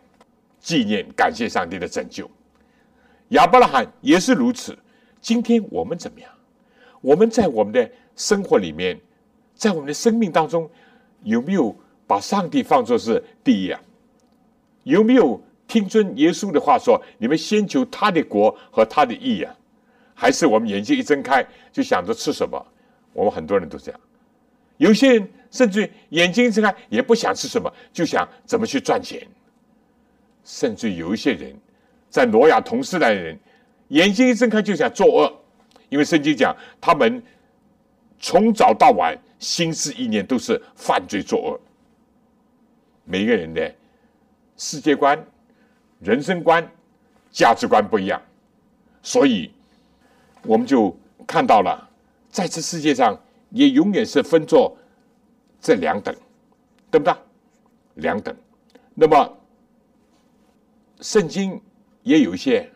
[0.60, 2.30] 纪念感谢上帝的拯救。
[3.30, 4.78] 亚伯拉罕也是如此。
[5.20, 6.30] 今天我们怎么样？
[7.00, 9.00] 我们在我们的生活里面，
[9.54, 10.70] 在我们的生命当中，
[11.24, 11.74] 有没有
[12.06, 13.80] 把上帝放作是第一啊？
[14.84, 19.54] 有没有听尊耶稣的话说，你们先求他的国和他的义啊？
[20.14, 22.66] 还是我们眼睛一睁开就想着吃什么？
[23.12, 24.00] 我们很多人都这样。
[24.78, 29.24] 有些人甚至眼睛一睁开也不想吃什么，就想怎么去赚钱。
[30.42, 31.54] 甚至有一些人，
[32.08, 33.38] 在挪亚同时代的人，
[33.88, 35.32] 眼睛一睁开就想作恶，
[35.90, 37.22] 因为圣经讲他们
[38.18, 41.60] 从早到晚心思意念都是犯罪作恶。
[43.04, 43.74] 每个人的
[44.56, 45.22] 世界观、
[46.00, 46.66] 人生观、
[47.30, 48.20] 价值观不一样，
[49.02, 49.50] 所以
[50.42, 51.88] 我们就看到了，
[52.30, 53.18] 在这世界上。
[53.50, 54.76] 也永远是分作
[55.58, 56.14] 这两等，
[56.90, 57.14] 对不对？
[57.94, 58.36] 两等。
[58.94, 59.38] 那么，
[61.00, 61.58] 圣经
[62.02, 62.70] 也有一些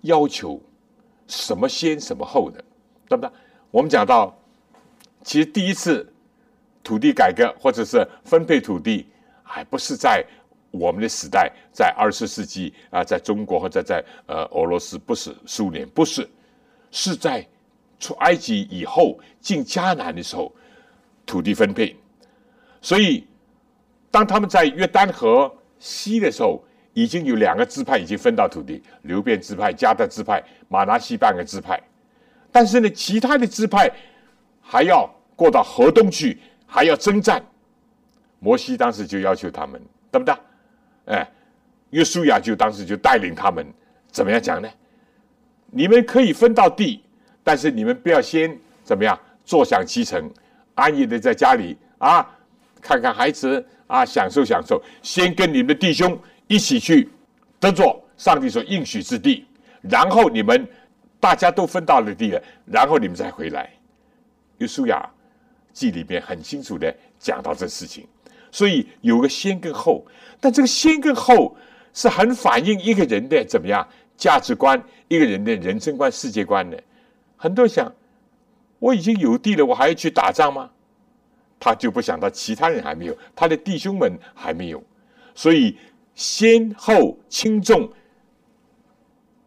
[0.00, 0.60] 要求，
[1.28, 2.64] 什么先什么后的，
[3.08, 3.30] 对不对？
[3.70, 4.36] 我们讲到，
[5.22, 6.12] 其实第一次
[6.82, 9.06] 土地改革或者是分配土地，
[9.44, 10.26] 还不是在
[10.70, 16.28] 我们的时代，在二十世纪啊，在中国或者在呃俄罗斯，不是苏联，不是，
[16.90, 17.46] 是在。
[18.00, 20.54] 出埃及以后进迦南的时候，
[21.26, 21.96] 土地分配，
[22.80, 23.26] 所以
[24.08, 26.62] 当他们在约旦河西的时候，
[26.94, 31.82] 已经有两个支派已经分到土地，流变支派、加特支派、马拿西半个支派，
[32.52, 33.90] 但是呢，其他的支派
[34.60, 37.44] 还要过到河东去，还要征战。
[38.38, 40.32] 摩西当时就要求他们，对不对？
[41.08, 41.28] 哎，
[41.90, 43.66] 约书亚就当时就带领他们，
[44.10, 44.68] 怎么样讲呢？
[45.70, 47.02] 你们可以分到地。
[47.44, 50.30] 但是你们不要先怎么样坐享其成，
[50.74, 52.28] 安逸的在家里啊，
[52.78, 54.82] 看看孩子啊，享受享受。
[55.00, 57.08] 先跟你们的弟兄一起去
[57.58, 59.46] 得做上帝所应许之地，
[59.80, 60.68] 然后你们
[61.18, 63.70] 大家都分到了地了，然后你们再回来。
[64.58, 65.08] 约书亚
[65.72, 68.06] 记里面很清楚的讲到这事情，
[68.50, 70.06] 所以有个先跟后，
[70.40, 71.56] 但这个先跟后
[71.92, 76.82] 是很反映一个人的怎么样价值观，一个人的人生观、世界观的。
[77.36, 77.92] 很多人想，
[78.78, 80.70] 我已经有地了，我还要去打仗吗？
[81.60, 84.80] 他就不想到其他人还没有，他的弟兄们还没有，
[85.34, 85.76] 所以
[86.14, 87.90] 先后轻重，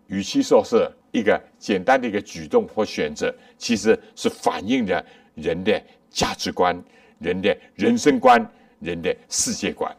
[0.08, 6.78] 与其说是一个简单的一个举动或选择，其实是反映着人的价值观、
[7.20, 8.46] 人的人生观、
[8.82, 9.96] 人的世界观。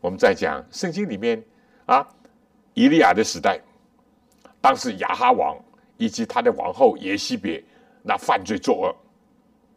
[0.00, 1.44] 我们在讲圣经里面
[1.84, 2.08] 啊，
[2.72, 3.60] 以利亚的时代，
[4.62, 5.54] 当时亚哈王。
[6.00, 7.62] 以及他的王后耶西别，
[8.02, 8.96] 那犯罪作恶，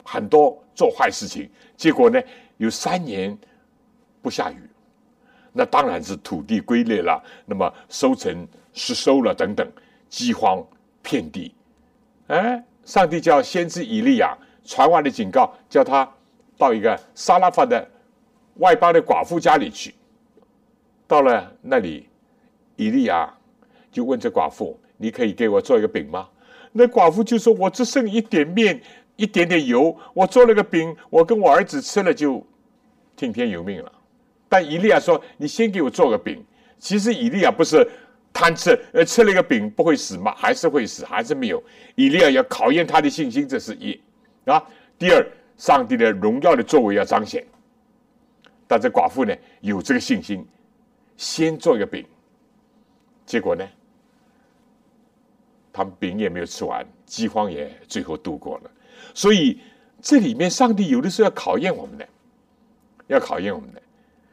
[0.06, 2.18] 很多做坏事情，结果呢
[2.56, 3.38] 有三年
[4.22, 4.70] 不下雨，
[5.52, 9.70] 那当然是土地龟裂了，那么收成失收了等等，
[10.08, 10.66] 饥荒
[11.02, 11.54] 遍地。
[12.28, 14.34] 哎，上帝叫先知以利亚
[14.64, 16.10] 传完的警告，叫他
[16.58, 17.88] 到一个沙拉法的
[18.56, 19.94] 外邦的寡妇家里去。
[21.08, 22.08] 到了那里，
[22.76, 23.32] 以利亚
[23.92, 26.28] 就问这寡妇：“你可以给我做一个饼吗？”
[26.72, 28.82] 那寡妇就说：“我只剩一点面，
[29.16, 32.46] 一点点油，我做了个饼，我跟我儿子吃了就
[33.16, 33.92] 听天由命了。”
[34.50, 36.44] 但以利亚说：“你先给我做个饼。”
[36.80, 37.88] 其实以利亚不是
[38.34, 40.34] 贪吃，呃，吃了一个饼不会死吗？
[40.36, 41.62] 还是会死，还是没有。
[41.96, 44.00] 以利亚要考验他的信心，这是一
[44.46, 44.62] 啊。
[44.98, 45.26] 第二，
[45.58, 47.46] 上帝的荣耀的作为要彰显。
[48.68, 50.46] 但这寡妇呢，有这个信心，
[51.18, 52.06] 先做一个饼。
[53.26, 53.68] 结果呢，
[55.72, 58.72] 他们饼也没有吃完，饥荒也最后度过了。
[59.14, 59.60] 所以
[60.02, 62.08] 这里面，上帝有的时候要考验我们的，
[63.08, 63.82] 要考验我们的。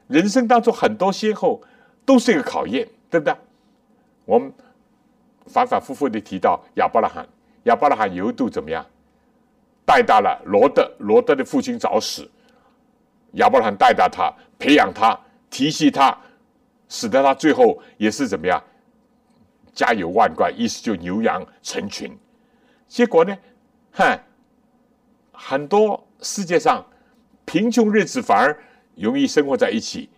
[0.09, 1.63] 人生当中很多先后
[2.05, 3.35] 都是一个考验，对不对？
[4.25, 4.53] 我们
[5.47, 7.29] 反反复复的提到亚伯拉罕，
[7.65, 8.85] 亚伯拉罕有一度怎么样？
[9.91, 12.31] 带大了罗德，罗德的父亲早死，
[13.33, 15.19] 亚伯拉罕带大他，培养他，
[15.51, 16.17] 提携他，
[16.89, 18.63] 使得他最后也是怎么样？
[19.75, 22.17] 家有万贯，意思就牛羊成群。
[22.87, 23.37] 结果呢，
[23.95, 24.17] 哼，
[25.33, 26.87] 很多世界上
[27.45, 28.57] 贫穷日子反而。
[28.97, 30.11] 容易生活在一起，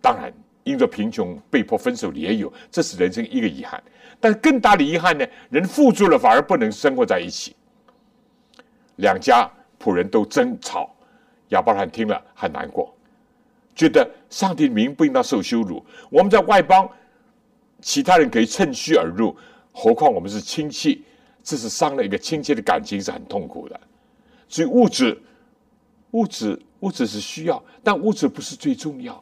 [0.00, 0.32] 当然
[0.64, 3.80] 因着贫穷被迫分手的也有，这是人生一个遗憾。
[4.18, 7.54] 但更大的遗憾呢，人富足了反而不能生活在一起，
[8.98, 9.50] 两家
[9.82, 10.94] 仆人都争吵。
[11.48, 12.94] 亚伯拉罕听了很难过，
[13.74, 15.84] 觉得上帝的名不应当受羞辱。
[16.08, 16.88] 我们在外邦，
[17.80, 19.36] 其他人可以趁虚而入，
[19.72, 21.02] 何况我们是亲戚，
[21.42, 23.80] 这是伤了一个亲戚的感情，是很痛苦的。
[24.48, 25.20] 所以物质，
[26.12, 26.60] 物质。
[26.80, 29.20] 物质是需要，但物质不是最重要，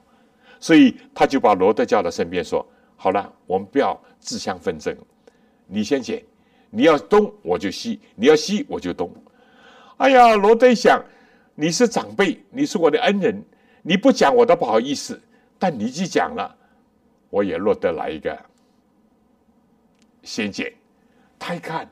[0.60, 2.62] 所以他就把罗德叫到身边说
[2.96, 4.94] ：“好了，我们不要自相纷争，
[5.66, 6.22] 你先捡，
[6.68, 9.10] 你要东我就西，你要西我就东。”
[9.98, 11.02] 哎呀，罗德想，
[11.54, 13.42] 你是长辈，你是我的恩人，
[13.82, 15.20] 你不讲我都不好意思，
[15.58, 16.54] 但你既讲了，
[17.30, 18.38] 我也落得来一个
[20.22, 20.72] 先捡。
[21.38, 21.88] 他一看。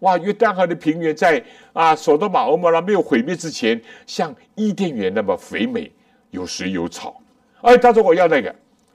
[0.00, 0.16] 哇！
[0.16, 5.92] 约旦河的平原在啊，索多玛、欧摩拉没有毁灭之前，像伊甸园那么肥美，
[6.30, 7.20] 有水有草。
[7.60, 8.54] 哎，他说我要那个。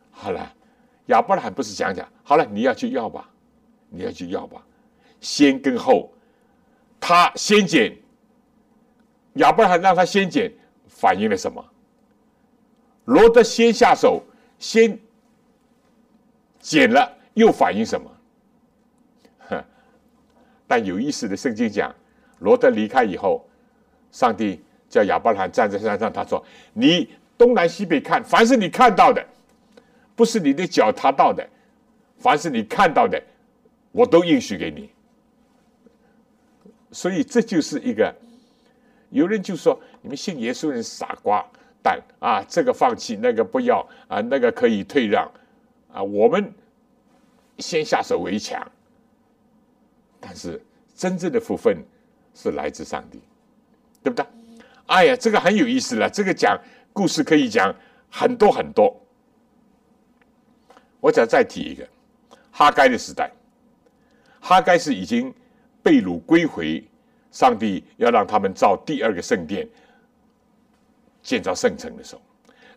[0.09, 0.51] 好了，
[1.05, 3.29] 亚伯拉罕不是讲讲好了，你要去要吧，
[3.87, 4.59] 你要去要吧。
[5.21, 6.11] 先跟后，
[6.99, 7.95] 他先捡，
[9.35, 10.51] 亚伯拉罕让他先捡，
[10.87, 11.63] 反映了什么？
[13.05, 14.23] 罗德先下手，
[14.59, 14.97] 先
[16.59, 18.11] 捡了，又反映什么？
[20.67, 21.93] 但有意思的，圣经讲，
[22.39, 23.47] 罗德离开以后，
[24.11, 26.43] 上帝叫亚伯拉罕站在山上，他说
[26.73, 29.23] ：“你东南西北看，凡是你看到的，
[30.15, 31.47] 不是你的脚踏到的，
[32.17, 33.21] 凡是你看到的，
[33.91, 34.89] 我都应许给你。”
[36.91, 38.15] 所以这就是一个，
[39.15, 41.43] 有人就说：“你们信耶稣人傻瓜
[41.81, 45.31] 蛋啊，这个放弃，那个不要啊，那个可以退让
[45.91, 46.53] 啊，我们
[47.59, 48.61] 先下手为强。”
[50.19, 50.61] 但是
[50.93, 51.77] 真正的福分
[52.33, 53.21] 是来自上帝，
[54.03, 54.25] 对不对？
[54.87, 56.09] 哎呀，这个很有意思了。
[56.09, 56.59] 这个讲
[56.91, 57.73] 故事可以讲
[58.11, 58.93] 很多很多。
[60.99, 61.87] 我想再提一个
[62.51, 63.31] 哈该的时代。
[64.41, 65.33] 哈该是已经
[65.81, 66.83] 被掳归回，
[67.35, 69.67] 上帝要让他们造第二个圣殿，
[71.21, 72.21] 建造圣城的时候。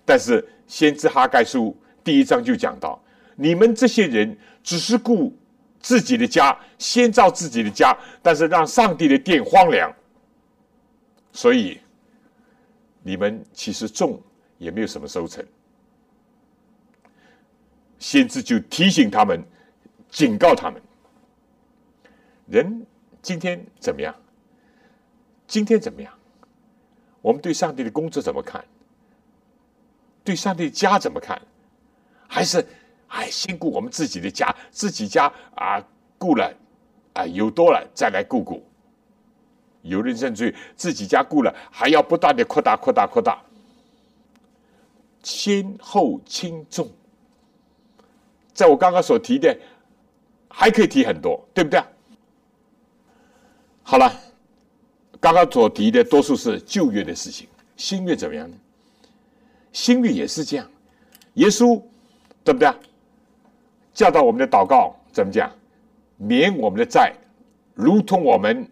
[0.04, 3.00] 但是先知哈盖书第一章就讲到：
[3.36, 5.32] 你们这些人只是顾。
[5.80, 9.94] 自己的家，先造自己的家，但是让上帝的殿荒凉，
[11.32, 11.78] 所以
[13.00, 14.20] 你们其实种
[14.58, 15.42] 也没有什么收成。
[18.00, 19.40] 先知就提醒他们，
[20.10, 20.82] 警告他们：
[22.46, 22.84] 人
[23.22, 24.12] 今天怎么样？
[25.48, 26.12] 今天怎么样？
[27.20, 28.64] 我们对上帝的工作怎么看？
[30.22, 31.40] 对上帝的家怎么看？
[32.28, 32.64] 还是？
[33.08, 35.82] 哎，先顾我们自己的家，自己家啊，
[36.18, 36.54] 顾了
[37.14, 38.62] 啊，有多了再来顾顾。
[39.80, 43.42] 有人甚至自己家顾了，还要不断的扩大、扩大、扩大，
[45.22, 46.86] 先后轻重。
[48.52, 49.58] 在我刚刚所提的，
[50.50, 51.82] 还可以提很多，对不对？
[53.82, 54.12] 好了，
[55.20, 58.56] 刚刚所提的多数是旧约的事情，新约怎么样呢？
[59.72, 60.70] 新约也是这样，
[61.34, 61.80] 耶稣，
[62.44, 62.76] 对不对啊？
[63.92, 65.50] 教导我们的祷告怎么讲？
[66.16, 67.12] 免我们的债，
[67.74, 68.66] 如同我们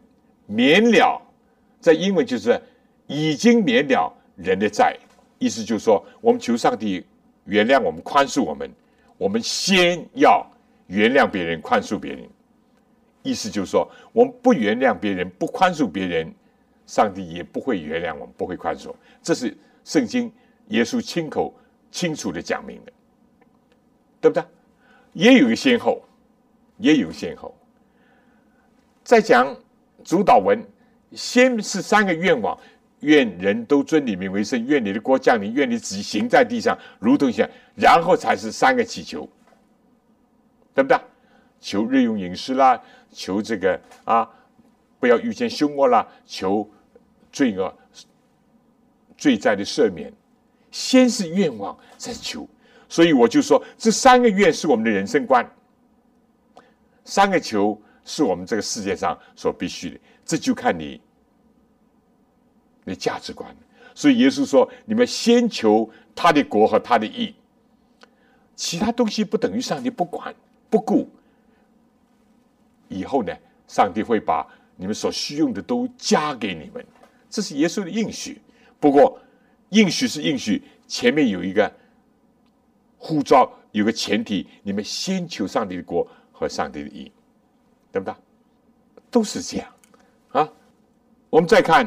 [0.47, 1.21] 免了，
[1.81, 2.61] 在英文就是
[3.07, 4.97] 已经免了人的债。
[5.39, 7.05] 意思就是说，我们求上帝
[7.45, 8.73] 原谅我们、宽恕我们，
[9.19, 10.45] 我们先要
[10.87, 12.27] 原谅别人、宽恕别人。
[13.27, 16.33] 意思就是说，我们不原谅别人、不宽恕别人，
[16.87, 18.95] 上帝也不会原谅我们、不会宽恕。
[19.21, 20.33] 这是圣经
[20.69, 21.53] 耶稣亲口
[21.91, 22.93] 清楚的讲明的，
[24.21, 24.45] 对不对？
[25.13, 26.01] 也有个先后，
[26.79, 27.53] 也有先后。
[29.03, 29.57] 再讲
[30.05, 30.65] 主导文，
[31.13, 32.57] 先是三个愿望：
[33.01, 37.49] 愿人都尊你名为圣，愿你的国降临，愿你旨行在地上，如同像。
[37.75, 39.29] 然后才是三个祈求，
[40.73, 40.99] 对不对？
[41.59, 42.81] 求日用饮食啦，
[43.17, 44.29] 求这个啊，
[45.01, 46.69] 不要遇见凶恶啦，求
[47.33, 47.75] 罪恶
[49.17, 50.13] 罪债的赦免。
[50.71, 52.47] 先是愿望，再求。
[52.91, 55.51] 所以我就说，这三个愿是我们的人生观，
[57.05, 59.99] 三个求是我们这个世界上所必须的。
[60.23, 61.01] 这就看你
[62.85, 63.57] 的价值观。
[63.95, 67.35] 所以耶稣说：“你们先求他的国和他的义，
[68.55, 70.35] 其他东西不等于上帝不管
[70.69, 71.09] 不顾。
[72.89, 73.33] 以后呢，
[73.67, 76.85] 上帝会把你们所需用的都加给你们。
[77.29, 78.41] 这是耶稣的应许。
[78.79, 79.19] 不过
[79.71, 81.71] 应许是应许，前面有一个。”
[82.99, 87.13] 呼召有个前提，你们先求上帝的国和上帝的义，
[87.93, 88.15] 对不对？
[89.11, 89.69] 都是这样
[90.31, 90.49] 啊。
[91.31, 91.87] 我们再看，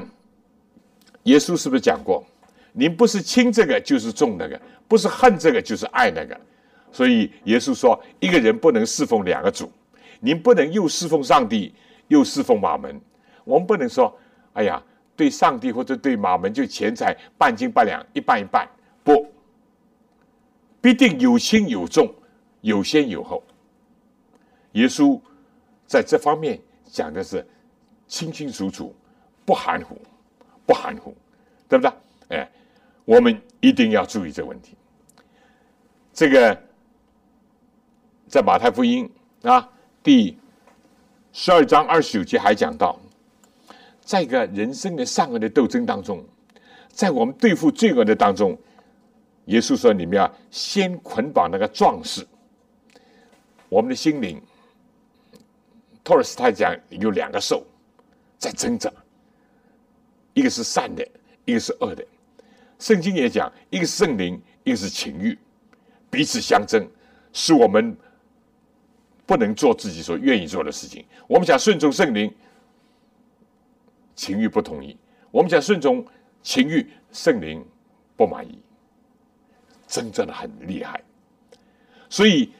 [1.24, 2.24] 耶稣是不是讲过？
[2.72, 6.40] 您不是亲这个就是重那个，不是恨这个就是爱那个。
[6.92, 9.70] 所以耶稣说，一个人不能侍奉两个主，
[10.20, 11.74] 您不能又侍奉上帝
[12.08, 13.00] 又侍奉马门。
[13.44, 14.16] 我们不能说，
[14.54, 14.82] 哎呀，
[15.16, 18.68] 对上帝或者对马门就钱财半斤八两，一半一半，
[19.04, 19.26] 不。
[20.82, 22.10] 必定有轻有重，
[22.62, 23.44] 有先有后。
[24.74, 25.20] 耶稣
[25.86, 27.46] 在这方面讲的是
[28.08, 28.96] 清清楚楚，
[29.46, 30.00] 不含糊，
[30.66, 31.14] 不含糊，
[31.68, 32.38] 对不对？
[32.38, 32.50] 哎，
[33.04, 34.78] 我们一定要注意这个问题。
[36.14, 36.58] 这个
[38.28, 39.10] 在马太福音
[39.42, 39.70] 啊
[40.10, 40.36] 第
[41.32, 43.00] 十二章二十九节还讲到，
[44.02, 46.26] 在一个人生的善恶的斗争当中，
[46.88, 48.58] 在我们对付罪恶的当中。
[49.46, 52.26] 耶稣说：“你们要先捆绑那个壮士。
[53.70, 54.42] 我们的心灵，
[56.04, 57.64] 托尔斯泰讲有两个兽
[58.40, 58.92] 在挣扎，
[60.34, 61.08] 一个是善的，
[61.46, 62.04] 一个是恶的。
[62.80, 65.38] 圣经也讲，一个是圣灵，一个是情欲，
[66.10, 66.84] 彼此相争，
[67.32, 67.96] 使我们
[69.30, 71.06] 不能做自己所愿意做的事情。
[71.28, 72.34] 我们想顺从圣灵，
[74.16, 74.98] 情欲不同意；
[75.30, 76.04] 我们想顺从
[76.42, 77.64] 情欲，圣灵
[78.18, 78.58] 不满意。”
[79.86, 81.00] 真正的很厉害，
[82.10, 82.52] 所以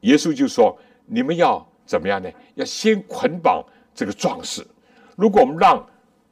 [0.00, 2.30] 耶稣就说：“你们要怎么样呢？
[2.56, 4.66] 要先捆绑这个壮士。
[5.16, 5.82] 如果我们让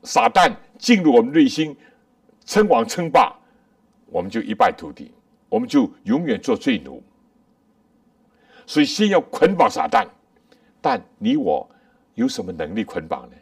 [0.03, 1.75] 撒旦进入我们内心，
[2.45, 3.35] 称王称霸，
[4.07, 5.11] 我们就一败涂地，
[5.49, 7.03] 我们就永远做罪奴。
[8.71, 10.07] 所以先要捆绑撒旦。
[10.81, 11.69] 但你我
[12.15, 13.37] 有什么能力捆绑呢？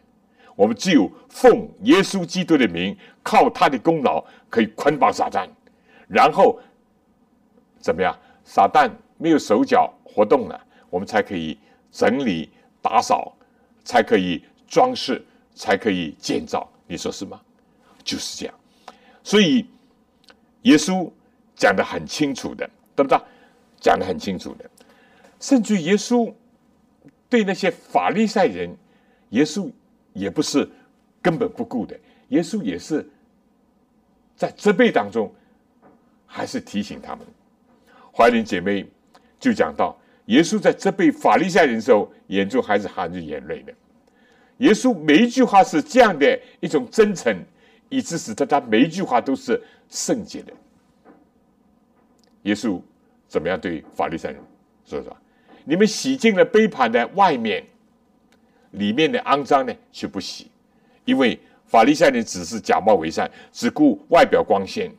[0.57, 5.47] 我们只有奉耶稣基督的名，靠他的功劳可以捆绑撒旦，
[6.09, 6.59] 然后。”
[7.81, 8.13] 怎么样？
[8.45, 10.61] 撒旦没有手脚活动了，
[10.91, 11.57] 我们才可以
[11.93, 12.51] 整理
[12.83, 13.33] 打扫，
[13.85, 15.25] 才可以装饰，
[15.55, 16.69] 才可以建造。
[16.89, 17.41] 你说是吗？
[18.03, 18.55] 就是这样。
[19.23, 19.65] 所以
[20.63, 21.09] 耶稣
[21.55, 23.17] 讲的很清楚的，对不对？
[23.81, 24.69] 讲的很清楚的。
[25.41, 26.33] 甚至耶稣
[27.29, 28.75] 对那些法利赛人，
[29.31, 29.71] 耶稣
[30.13, 30.69] 也不是
[31.23, 31.99] 根本不顾的。
[32.29, 33.09] 耶稣也是
[34.37, 35.33] 在责备当中，
[36.27, 37.25] 还是提醒他们。
[38.13, 38.87] 怀林姐妹
[39.39, 43.73] 就讲到，耶稣在责备法利赛人的时候，眼中还是含着眼泪的。
[44.59, 47.37] 耶稣每一句话是这样的一种真诚，
[47.89, 50.53] 以致使得他每一句话都是圣洁的。
[52.43, 52.81] 耶稣
[53.29, 54.43] 怎么样对法利赛人
[54.85, 55.17] 说说？
[55.65, 57.65] 你们洗净了杯盘的外面，
[58.73, 60.51] 里面的肮脏呢却不洗，
[61.05, 64.91] 因为法利赛人只是假冒为善，只顾外表光鲜。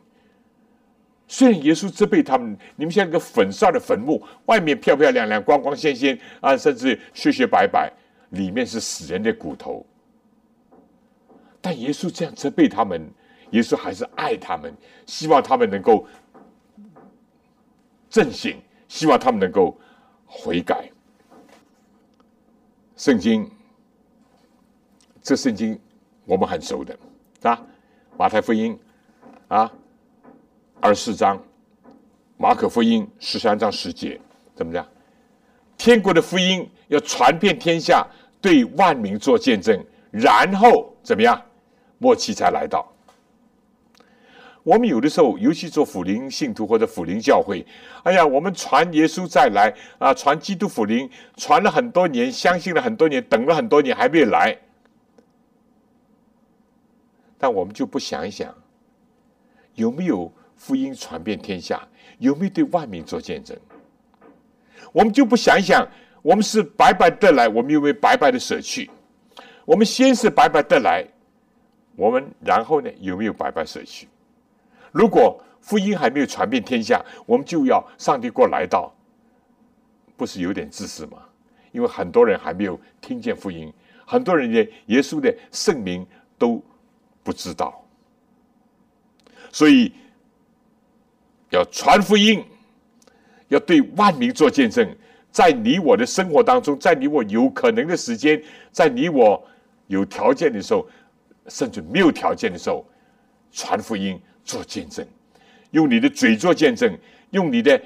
[1.27, 7.91] 虽然耶稣责备他们，你们像一个粉刷的坟墓，外面漂漂亮亮、光光鲜鲜啊，甚至雪雪白白，
[8.31, 9.85] 里面是死人的骨头。
[11.61, 13.07] 但耶稣这样责备他们，
[13.51, 14.73] 耶稣还是爱他们，
[15.05, 16.07] 希望他们能够
[18.09, 18.57] 正醒，
[18.87, 19.79] 希望他们能够
[20.29, 20.89] 悔改。
[22.95, 23.49] 圣经，
[25.21, 25.79] 这圣经
[26.25, 26.97] 我们很熟的
[27.41, 27.61] 啊，
[28.17, 28.77] 马太福音
[29.47, 29.71] 啊。
[30.81, 31.41] 二十四章，
[32.37, 34.19] 马可福音十三章十节，
[34.55, 34.87] 怎么样？
[35.77, 38.07] 天国的福音要传遍天下，
[38.39, 41.41] 对万民做见证，然后怎么样？
[41.97, 42.89] 末期才来到。
[44.69, 47.65] 我们有的时候，尤其做福灵信徒或者福灵教会，
[48.03, 54.55] 哎呀，我们传耶稣再来啊，传基督福灵，传了很多年，相信了很多年，等了很多年还没来。
[57.39, 58.53] 但我们就不想一想，
[59.73, 61.81] 有没有福音传遍天下？
[62.19, 63.57] 有没有对万民做见证？
[64.91, 65.87] 我们就不想一想，
[66.21, 68.87] 我们是白白得来，我们有没有白白的舍去？
[69.65, 71.03] 我们先是白白得来，
[71.95, 74.07] 我们然后呢，有没有白白舍去？
[74.91, 78.91] 如果福音还没有传遍天下，我们就要上帝过来到，
[80.15, 81.17] 不是有点自私吗？
[81.71, 83.71] 因为很多人还没有听见福音，
[84.05, 86.05] 很多人连耶稣的圣名
[86.37, 86.63] 都
[87.21, 87.85] 不知道，
[89.51, 89.91] 所以
[91.51, 92.43] 要传福音，
[93.49, 94.89] 要对万民做见证，
[95.29, 99.45] 在你我的生活当中，在你我有可能的时间，在你我
[99.85, 100.87] 有条件的时候，
[101.47, 102.83] 甚至没有条件的时候，
[103.51, 104.19] 传福音。
[104.49, 105.05] 做见证，
[105.69, 106.97] 用你的嘴做见证，
[107.29, 107.79] 用你的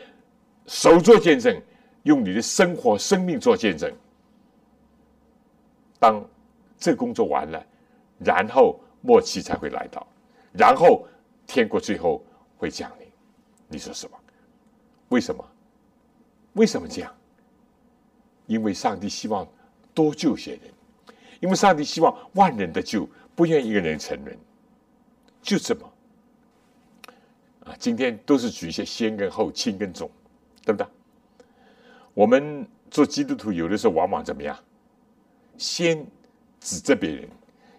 [0.66, 1.62] 手做见证，
[2.04, 3.94] 用你的生活、生命做见证。
[6.00, 6.26] 当
[6.78, 7.62] 这工作完了，
[8.18, 10.08] 然后末期才会来到，
[10.54, 11.06] 然后
[11.46, 12.24] 天国最后
[12.56, 13.08] 会降临。
[13.68, 14.18] 你说什么？
[15.10, 15.46] 为什么？
[16.54, 17.14] 为什么这样？
[18.48, 19.46] 因为上帝希望
[19.94, 20.62] 多救些人，
[21.42, 23.06] 因为上帝希望万人的救，
[23.36, 24.38] 不愿一个人沉沦，
[25.42, 25.93] 就这么。
[27.66, 30.10] 啊，今天都是举一些先跟后、轻跟重，
[30.66, 30.88] 对不对？
[32.14, 34.58] 我们做基督徒有的时候往往怎么样？
[35.58, 36.06] 先
[36.60, 37.30] 指责别人，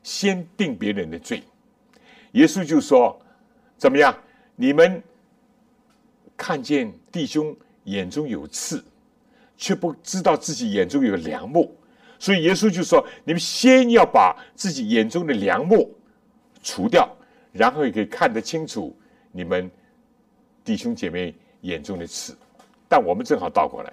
[0.02, 1.42] 先定别人的罪。
[2.32, 3.20] 耶稣就说
[3.76, 4.16] ：“怎么样？
[4.56, 5.02] 你们
[6.36, 7.54] 看见弟兄
[7.84, 8.82] 眼中有刺，
[9.56, 11.76] 却不知道自己眼中有梁木。
[12.18, 15.94] 所以耶稣就说：你们先要把自己眼中的梁木
[16.62, 17.08] 除掉，
[17.52, 18.96] 然后也可以看得清楚。”
[19.36, 19.68] 你们
[20.62, 22.36] 弟兄姐妹眼中的刺，
[22.88, 23.92] 但我们正好倒过来，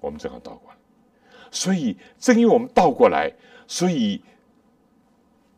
[0.00, 0.76] 我们正好倒过来，
[1.50, 3.30] 所以正因为我们倒过来，
[3.66, 4.22] 所以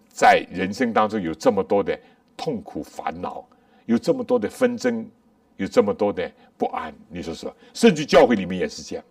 [0.09, 1.97] 在人生当中有这么多的
[2.37, 3.47] 痛苦烦恼，
[3.87, 5.09] 有这么多的纷争，
[5.57, 6.93] 有这么多的不安。
[7.09, 7.55] 你说是吧？
[7.72, 9.05] 甚至教会里面也是这样，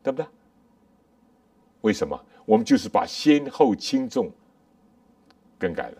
[0.00, 0.26] 对不对？
[1.80, 2.24] 为什么？
[2.44, 4.30] 我们就是把先后轻重
[5.58, 5.98] 更改了。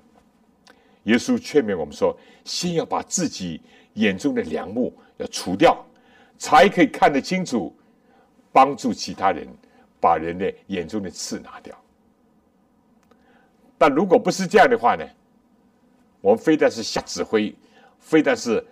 [1.05, 3.61] 耶稣劝勉我们说：“先要把自己
[3.95, 5.85] 眼中的梁木要除掉，
[6.39, 7.75] 才可以看得清楚，
[8.53, 9.47] 帮助其他人
[10.01, 11.77] 把人的眼中的刺拿掉。
[13.77, 15.05] 但如果不是这样的话呢？
[16.21, 17.53] 我们非但是瞎指挥，
[17.99, 18.65] 非但是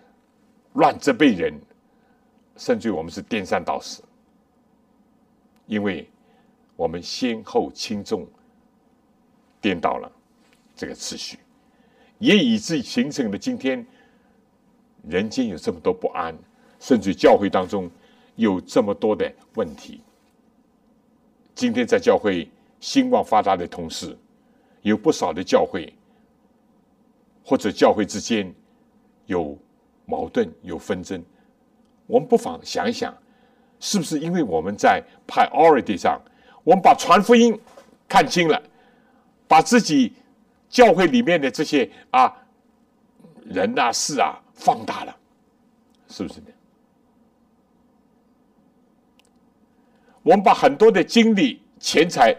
[0.74, 1.53] 乱责备人，
[2.57, 4.05] 甚至我们是颠三倒四，
[5.66, 6.09] 因为
[6.76, 8.24] 我们先后轻重
[9.61, 10.09] 颠倒了
[10.76, 11.37] 这个次序。”
[12.20, 13.84] 也以致形成了今天
[15.08, 16.36] 人间有这么多不安，
[16.78, 17.90] 甚至教会当中
[18.36, 20.02] 有这么多的问题。
[21.54, 22.46] 今天在教会
[22.78, 24.16] 兴旺发达的同时，
[24.82, 25.92] 有不少的教会
[27.42, 28.54] 或者教会之间
[29.24, 29.58] 有
[30.04, 31.24] 矛盾、有纷争。
[32.06, 33.16] 我们不妨想一想，
[33.78, 36.20] 是不是因为我们在 priority 上，
[36.64, 37.58] 我们把传福音
[38.06, 38.62] 看清了，
[39.48, 40.12] 把自己。
[40.70, 42.32] 教会里面的这些啊
[43.44, 45.14] 人啊事啊放大了，
[46.08, 46.46] 是不是呢？
[50.22, 52.36] 我们把很多的精力、钱财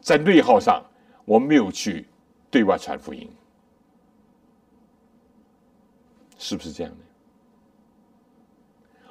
[0.00, 0.82] 在内耗上，
[1.26, 2.06] 我们没有去
[2.50, 3.30] 对外传福音，
[6.38, 6.98] 是不是这样的？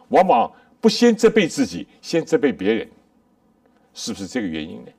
[0.07, 0.51] 往往
[0.81, 2.89] 不先责备自己，先责备别人，
[3.93, 4.91] 是不是这个原因呢？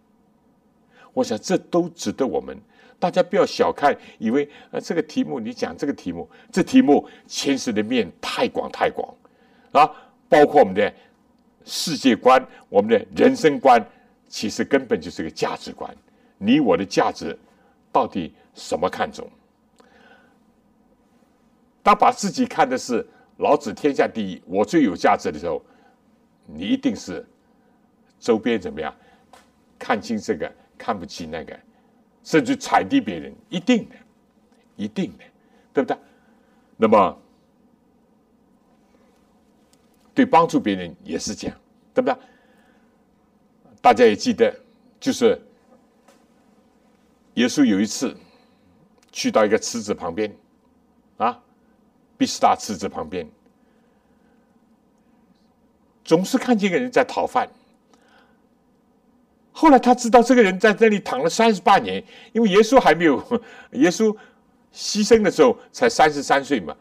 [1.13, 2.57] 我想这都值得我们。
[3.05, 9.15] 大家不要小看，以为呃这个题目你讲这个题目，这题目牵涉的面太广太广
[9.73, 9.85] 啊，
[10.27, 10.91] 包括我们的
[11.67, 13.87] 世界观、我们的人生观，
[14.27, 15.95] 其实根本就是个价值观。
[16.39, 17.39] 你我的价值
[17.93, 19.31] 到底什么看重？
[21.83, 25.63] 当把自己看的是老子天下第一，我最有价值的时候，
[26.47, 27.23] 你一定是
[28.19, 28.95] 周边怎么样
[29.79, 31.55] 看清这个，看不起那个。
[32.25, 33.95] 甚至踩低别人，一定的，
[34.77, 35.25] 一定的，
[35.73, 35.97] 对不对？
[36.77, 37.23] 那么，
[40.15, 41.61] 对帮助别人也是这样，
[41.93, 42.19] 对不对？
[43.83, 44.53] 大家也记得，
[44.99, 45.39] 就是
[47.35, 48.17] 耶稣有一次
[49.13, 50.35] 去到一个池子旁边，
[51.19, 51.39] 啊，
[52.17, 53.29] 毕斯大池子旁边，
[56.03, 57.47] 总是看见一个人在讨饭。
[59.57, 62.03] 后来他知道这个人在这里躺了三十八年，
[62.33, 63.17] 因为耶稣还没有，
[63.73, 64.15] 耶稣
[64.75, 66.77] 牺牲的时候才三十三岁嘛，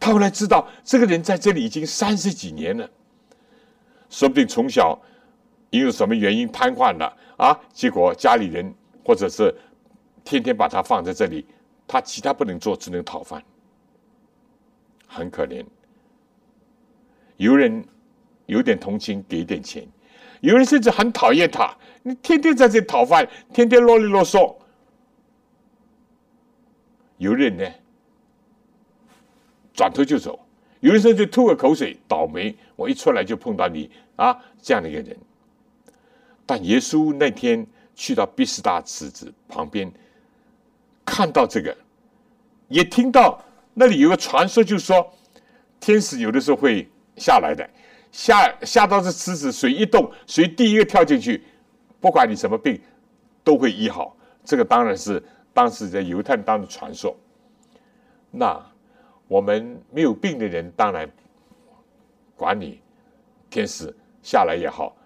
[0.00, 2.88] 他后来知道这个人在这里已经三十几年了，
[4.08, 4.98] 说不定从小
[5.68, 9.54] 因为什么原因瘫痪了啊，结果家里人或者是
[10.24, 11.46] 天天把他放在这里，
[11.86, 13.42] 他其他不能做，只能讨饭，
[15.06, 15.62] 很可怜。
[17.36, 17.84] 有人
[18.46, 19.84] 有点同情，给点钱；
[20.40, 21.76] 有人甚至很讨厌他，
[22.08, 24.56] 你天天在这讨饭，天天啰里啰嗦。
[27.18, 27.64] 有人呢？
[29.74, 30.40] 转头就走，
[30.80, 32.56] 有的时候就吐个口水，倒霉！
[32.76, 35.14] 我一出来就碰到你啊，这样的一个人。
[36.46, 39.92] 但耶稣那天去到毕士大池子旁边，
[41.04, 41.76] 看到这个，
[42.68, 43.38] 也听到
[43.74, 45.12] 那里有个传说，就是说
[45.78, 46.88] 天使有的时候会
[47.18, 47.68] 下来的，
[48.10, 51.44] 下下到这池子，水一动，谁第一个跳进去，
[52.00, 52.80] 不管你什么病，
[53.42, 54.16] 都会医好。
[54.44, 55.22] 这个当然是
[55.52, 57.16] 当时在犹太当中的传说。
[58.30, 58.60] 那。
[59.30, 61.06] 我们没有病的人，当然
[62.34, 62.80] 管你
[63.50, 64.96] 天使下来也好，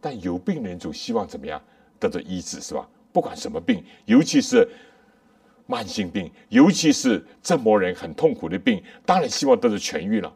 [0.00, 1.62] 但有病人总希望怎么样
[2.00, 2.88] 得到医治，是吧？
[3.12, 4.68] 不管什么病，尤其是
[5.64, 10.34] 慢性病，尤其是折磨人很痛苦的病，当然希望得到痊愈了。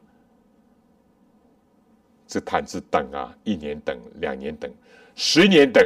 [2.28, 4.72] 这毯子等啊，一年等，两年等，
[5.16, 5.84] 十年等，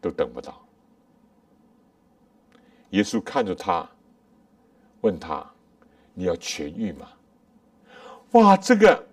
[0.00, 0.66] 都等不到。
[2.90, 3.86] 耶稣看着他。
[5.02, 5.44] 问他
[6.14, 7.08] ：“你要痊愈吗？”
[8.32, 9.04] 哇，这个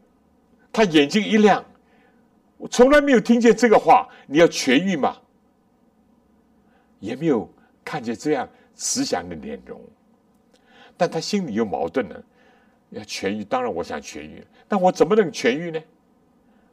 [0.72, 1.66] 他眼睛一亮，
[2.58, 4.08] 我从来没有听见这个话。
[4.28, 5.18] 你要痊愈吗？
[7.00, 7.52] 也没有
[7.84, 9.82] 看见这样慈祥的脸容，
[10.96, 12.24] 但他心里又矛盾了。
[12.92, 15.82] 要痊愈，当然我想痊愈，但我怎么能痊愈呢？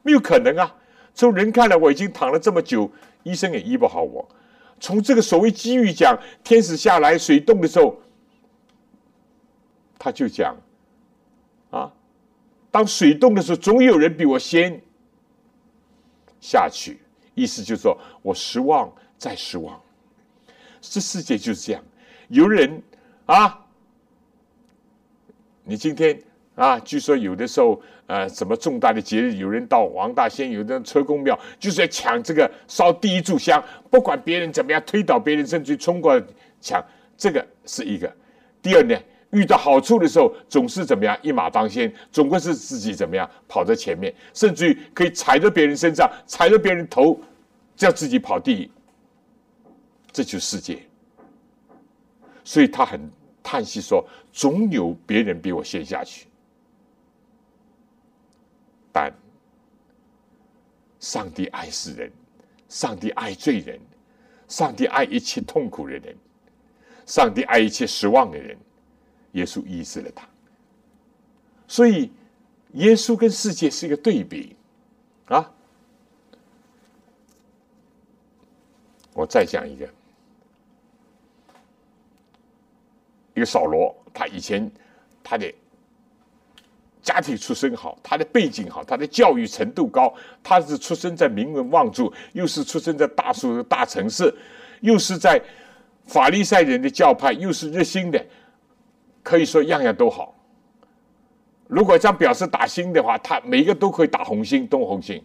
[0.02, 0.76] 没有可能啊！
[1.16, 2.88] 从人看来，我已经躺了这么久，
[3.24, 4.28] 医生也医不好我。
[4.78, 7.98] 从这个所谓机遇讲，天使下来水冻的时候。
[9.98, 10.54] 他就讲，
[11.70, 11.90] 啊，
[12.70, 14.80] 当水冻的时候，总有人比我先
[16.38, 17.00] 下去。
[17.34, 19.80] 意思就是说我失望再失望。
[20.80, 21.82] 这世界就是这样，
[22.28, 22.80] 有人
[23.24, 23.66] 啊，
[25.64, 26.22] 你今天
[26.56, 36.24] 啊，据说有的时候，呃，什么重大的节日，有人到王大仙，有的车公庙，就是要抢这个烧第一炷香，不管别人怎么样推倒别人，甚至冲过来
[36.60, 36.84] 抢，
[37.16, 38.12] 这个是一个。
[38.60, 38.98] 第二呢？
[39.30, 47.20] 遇到好处的时候，总是怎么样一马当先，总归是自己怎么样跑在前面，甚至于可以踩在别人身上，踩着别人头，
[47.74, 48.70] 叫自己跑第一。
[50.12, 50.78] 这就是世界。
[52.44, 52.98] 所以他很
[53.42, 54.02] 叹息说
[54.32, 56.28] ：“总有别人比我先下去。”
[58.96, 59.12] 但
[61.00, 62.10] 上帝爱世人，
[62.66, 63.78] 上帝爱罪人，
[64.48, 66.16] 上帝爱一切痛苦的人，
[67.04, 68.56] 上帝爱一切失望的人。
[69.32, 70.26] 耶稣医治了他，
[71.68, 72.10] 所以
[72.72, 74.56] 耶稣跟世界是一个对比
[75.26, 75.52] 啊。
[79.12, 79.86] 我再讲一个，
[83.34, 84.72] 一个扫罗，他以前
[85.22, 85.52] 他的
[87.06, 94.34] 家庭出身好，他的背景好，他的教育程度高，他是出生在名门望族，又是出生在大数大城市，
[94.80, 95.40] 又是在
[96.04, 98.26] 法利赛人的教派，又是热心的。
[99.22, 100.34] 可以说样样都好。
[101.68, 105.24] 如果这样表示打星的话，他每一个都可以打红星、东红星。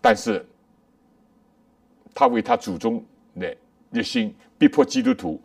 [0.00, 0.46] 但是，
[2.14, 3.04] 他为他祖宗
[3.40, 3.56] 的
[3.90, 5.42] 热心逼迫基督徒，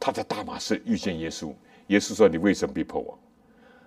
[0.00, 1.54] 他在大马士遇见耶稣。
[1.86, 3.16] 耶稣说：“你为什么逼迫我？”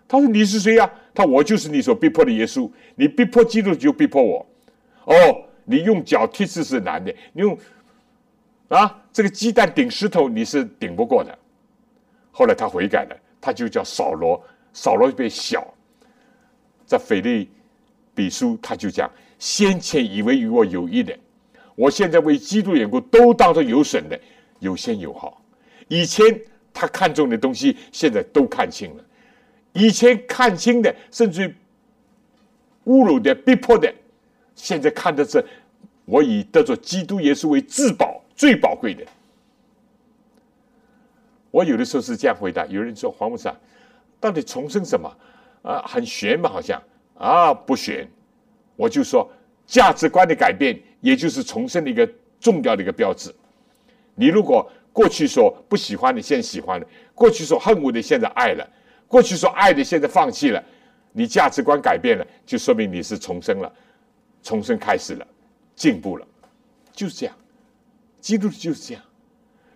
[0.08, 2.70] 他说：“你是谁呀？”他：“我就是你所逼迫的耶稣。
[2.96, 4.46] 你逼迫基督就逼迫我。
[5.06, 5.16] 哦，
[5.64, 7.58] 你用脚踢石是难的，你用
[8.68, 11.38] 啊这个鸡蛋顶石头，你是顶不过的。”
[12.32, 14.42] 后来他悔改了，他就叫扫罗。
[14.74, 15.74] 扫罗变小，
[16.86, 17.50] 在腓利
[18.14, 21.18] 比书他就讲：先前以为与我有益的，
[21.76, 24.20] 我现在为基督缘故都当作有损的，
[24.60, 25.42] 有先有好。
[25.88, 26.26] 以前
[26.74, 29.04] 他看中的东西，现在都看清了；
[29.76, 31.54] 以前看清的，甚至
[32.86, 33.94] 侮辱的、逼迫的，
[34.56, 35.46] 现在看的是
[36.06, 39.06] 我以得着基督耶稣为至宝、最宝贵的。
[41.52, 43.52] 我有的时候是这样回答：有人说黄牧师，
[44.20, 45.14] 到底重生什么？
[45.62, 46.82] 啊，很玄嘛，好像
[47.18, 48.08] 啊，不玄。
[48.78, 49.30] 我就说
[49.66, 52.10] 价值观的改变，也就是重生的一个
[52.40, 53.34] 重要的一个标志。
[54.16, 58.66] 你如果过去说不喜欢的，现在喜欢了；过去说恨恶的，现在爱了；
[59.08, 60.64] 过去说爱的，现在放弃了。
[61.12, 63.72] 你价值观改变了，就说明你是重生了，
[64.44, 65.26] 重生开始了，
[65.76, 66.28] 进步了，
[66.92, 67.36] 就是这样。
[68.20, 69.04] 基督就是这样。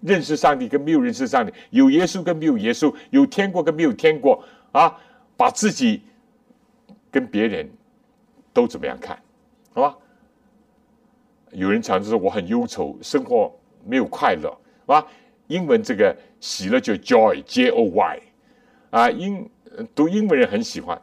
[0.02, 4.98] 认识上帝跟没有认识上帝，有耶稣跟没有耶稣，有天国跟没有天国啊，
[5.38, 6.02] 把自己
[7.12, 7.70] 跟别人
[8.54, 9.22] 都怎么样看，
[9.74, 9.98] 好吧？
[11.52, 13.54] 有人常说我很忧愁，生活
[13.86, 15.06] 没有快乐，啊，
[15.48, 18.20] 英文这个喜乐就 joy，j o y，
[18.90, 19.50] 啊，英
[19.94, 21.00] 读英文人很喜欢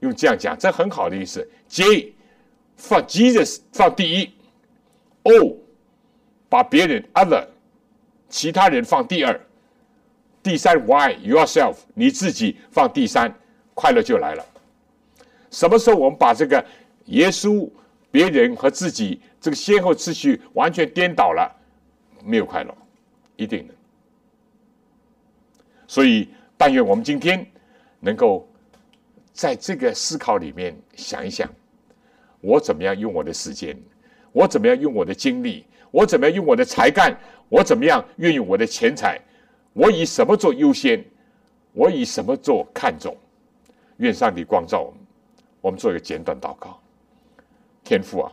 [0.00, 1.46] 用这样讲，这很好的意思。
[1.68, 2.14] J
[2.76, 4.30] 放 Jesus 放第一
[5.24, 5.56] ，O
[6.48, 7.46] 把别人 other
[8.28, 9.40] 其他人放第二，
[10.42, 13.34] 第三 Why yourself 你自己放第三，
[13.74, 14.46] 快乐就来了。
[15.50, 16.64] 什么时候我们把这个
[17.06, 17.68] 耶稣、
[18.10, 21.50] 别人和自己这个先后次序完全颠倒了，
[22.24, 22.74] 没有快乐，
[23.36, 23.74] 一定的。
[25.86, 26.28] 所以，
[26.58, 27.46] 但愿我们今天
[28.00, 28.46] 能够
[29.32, 31.48] 在这个思考里面想一想：
[32.40, 33.74] 我怎么样用我的时间？
[34.32, 35.64] 我怎么样用我的精力？
[35.90, 37.16] 我怎么样用我的才干？
[37.48, 39.18] 我怎么样运用我的钱财？
[39.72, 41.02] 我以什么做优先？
[41.72, 43.16] 我以什么做看重？
[43.98, 45.00] 愿上帝光照我们。
[45.60, 46.78] 我们做一个简短祷告。
[47.84, 48.32] 天父啊，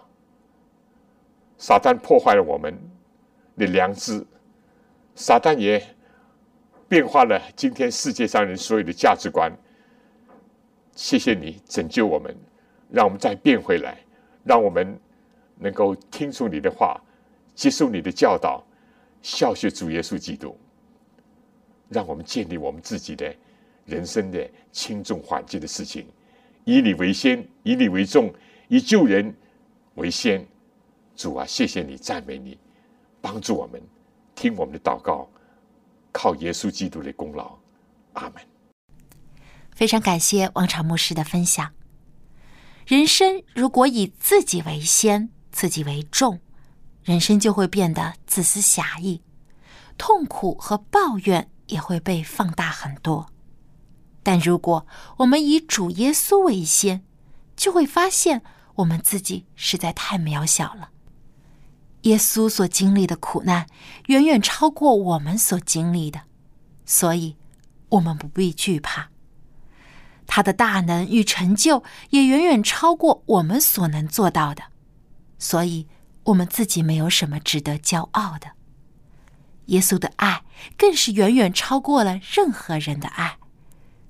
[1.58, 2.78] 撒旦破坏了我们
[3.58, 4.26] 的良知，
[5.16, 5.82] 撒旦也
[6.88, 9.52] 变化了今天世界上人所有的价值观。
[10.96, 12.36] 谢谢你拯救我们，
[12.90, 13.98] 让我们再变回来，
[14.44, 14.98] 让我们
[15.58, 17.02] 能够听从你的话，
[17.54, 18.64] 接受你的教导，
[19.22, 20.58] 效学主耶稣基督，
[21.90, 23.36] 让我们建立我们自己的
[23.86, 26.08] 人生的轻重缓急的事情，
[26.64, 28.34] 以你为先，以你为重，
[28.68, 29.34] 以救人。
[29.96, 30.46] 为先，
[31.16, 32.58] 主啊，谢谢你，赞美你，
[33.22, 33.82] 帮助我们，
[34.36, 35.26] 听我们的祷告，
[36.18, 37.58] 靠耶稣基督的功劳，
[38.14, 38.36] 阿门。
[39.76, 41.74] 非常感谢王朝牧师的分享。
[42.88, 46.40] 人生如果以自己为先，自己为重，
[47.04, 49.22] 人生就会变得自私狭义，
[49.98, 53.30] 痛苦和抱怨也会被放大很多。
[54.24, 54.88] 但如果
[55.18, 57.04] 我们以主耶稣为先，
[57.58, 58.42] 就会发现。
[58.76, 60.90] 我们自己实在太渺小了。
[62.06, 63.68] 耶稣所经历的苦难
[64.08, 66.22] 远远超过我们所经历的，
[66.86, 67.36] 所以
[67.90, 69.10] 我们不必惧怕。
[70.28, 74.64] 他的大能与成就也远远超过我们所能做到的，
[75.38, 75.88] 所以
[76.26, 78.52] 我们自己没有什么值得骄傲的。
[79.68, 80.44] 耶稣的爱
[80.78, 83.38] 更是远远超过了任何人的爱，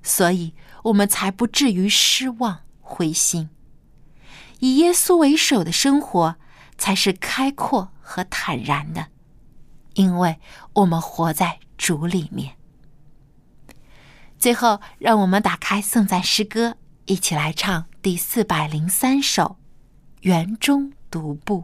[0.02, 3.48] 所以我们才不至于失望灰心。
[4.58, 6.36] 以耶稣为首的生活，
[6.78, 9.08] 才是开阔和坦然的，
[9.94, 10.38] 因为
[10.74, 12.56] 我们活在主里面。
[14.38, 19.42] 最后，让我们打开颂赞诗歌，一起来唱第四百零三首
[20.20, 21.60] 《园中独步》。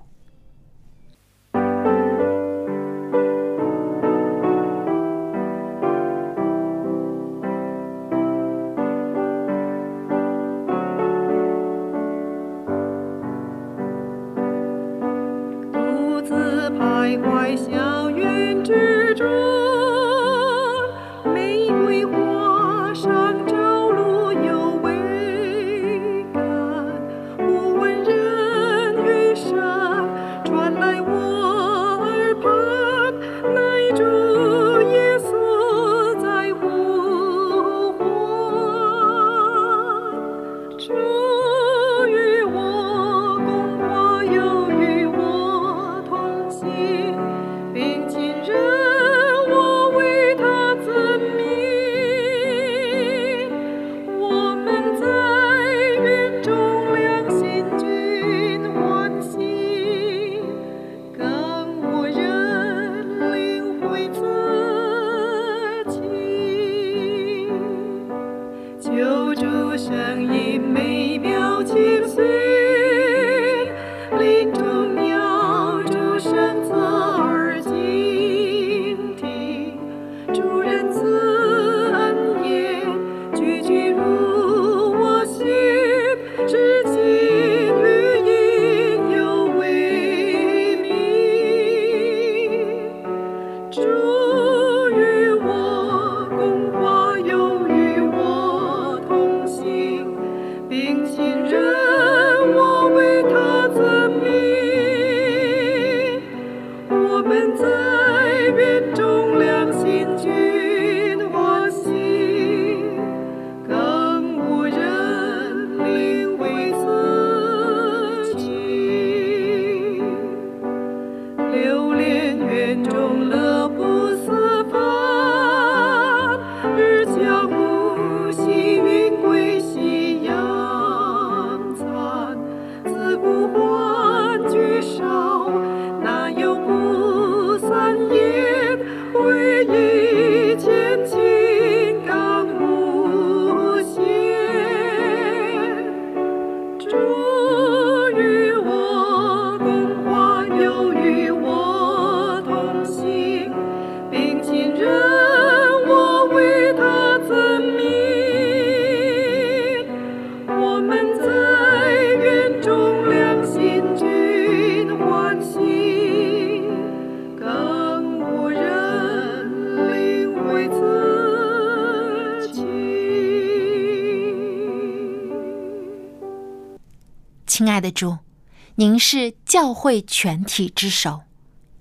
[179.14, 181.24] 是教会全体之首，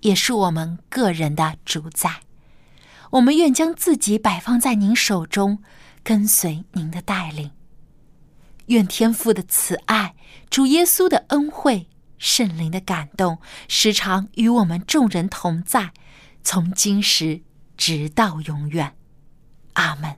[0.02, 2.24] 也是我们个人的主宰。
[3.12, 5.64] 我们愿将自己摆放在您手中，
[6.04, 7.52] 跟随您的带领。
[8.66, 10.14] 愿天父的慈爱、
[10.50, 15.94] 主耶稣的恩惠、圣灵的感动，时常与我们众人同在，
[16.44, 17.44] 从今时
[17.78, 18.94] 直到永远。
[19.76, 20.18] 阿门。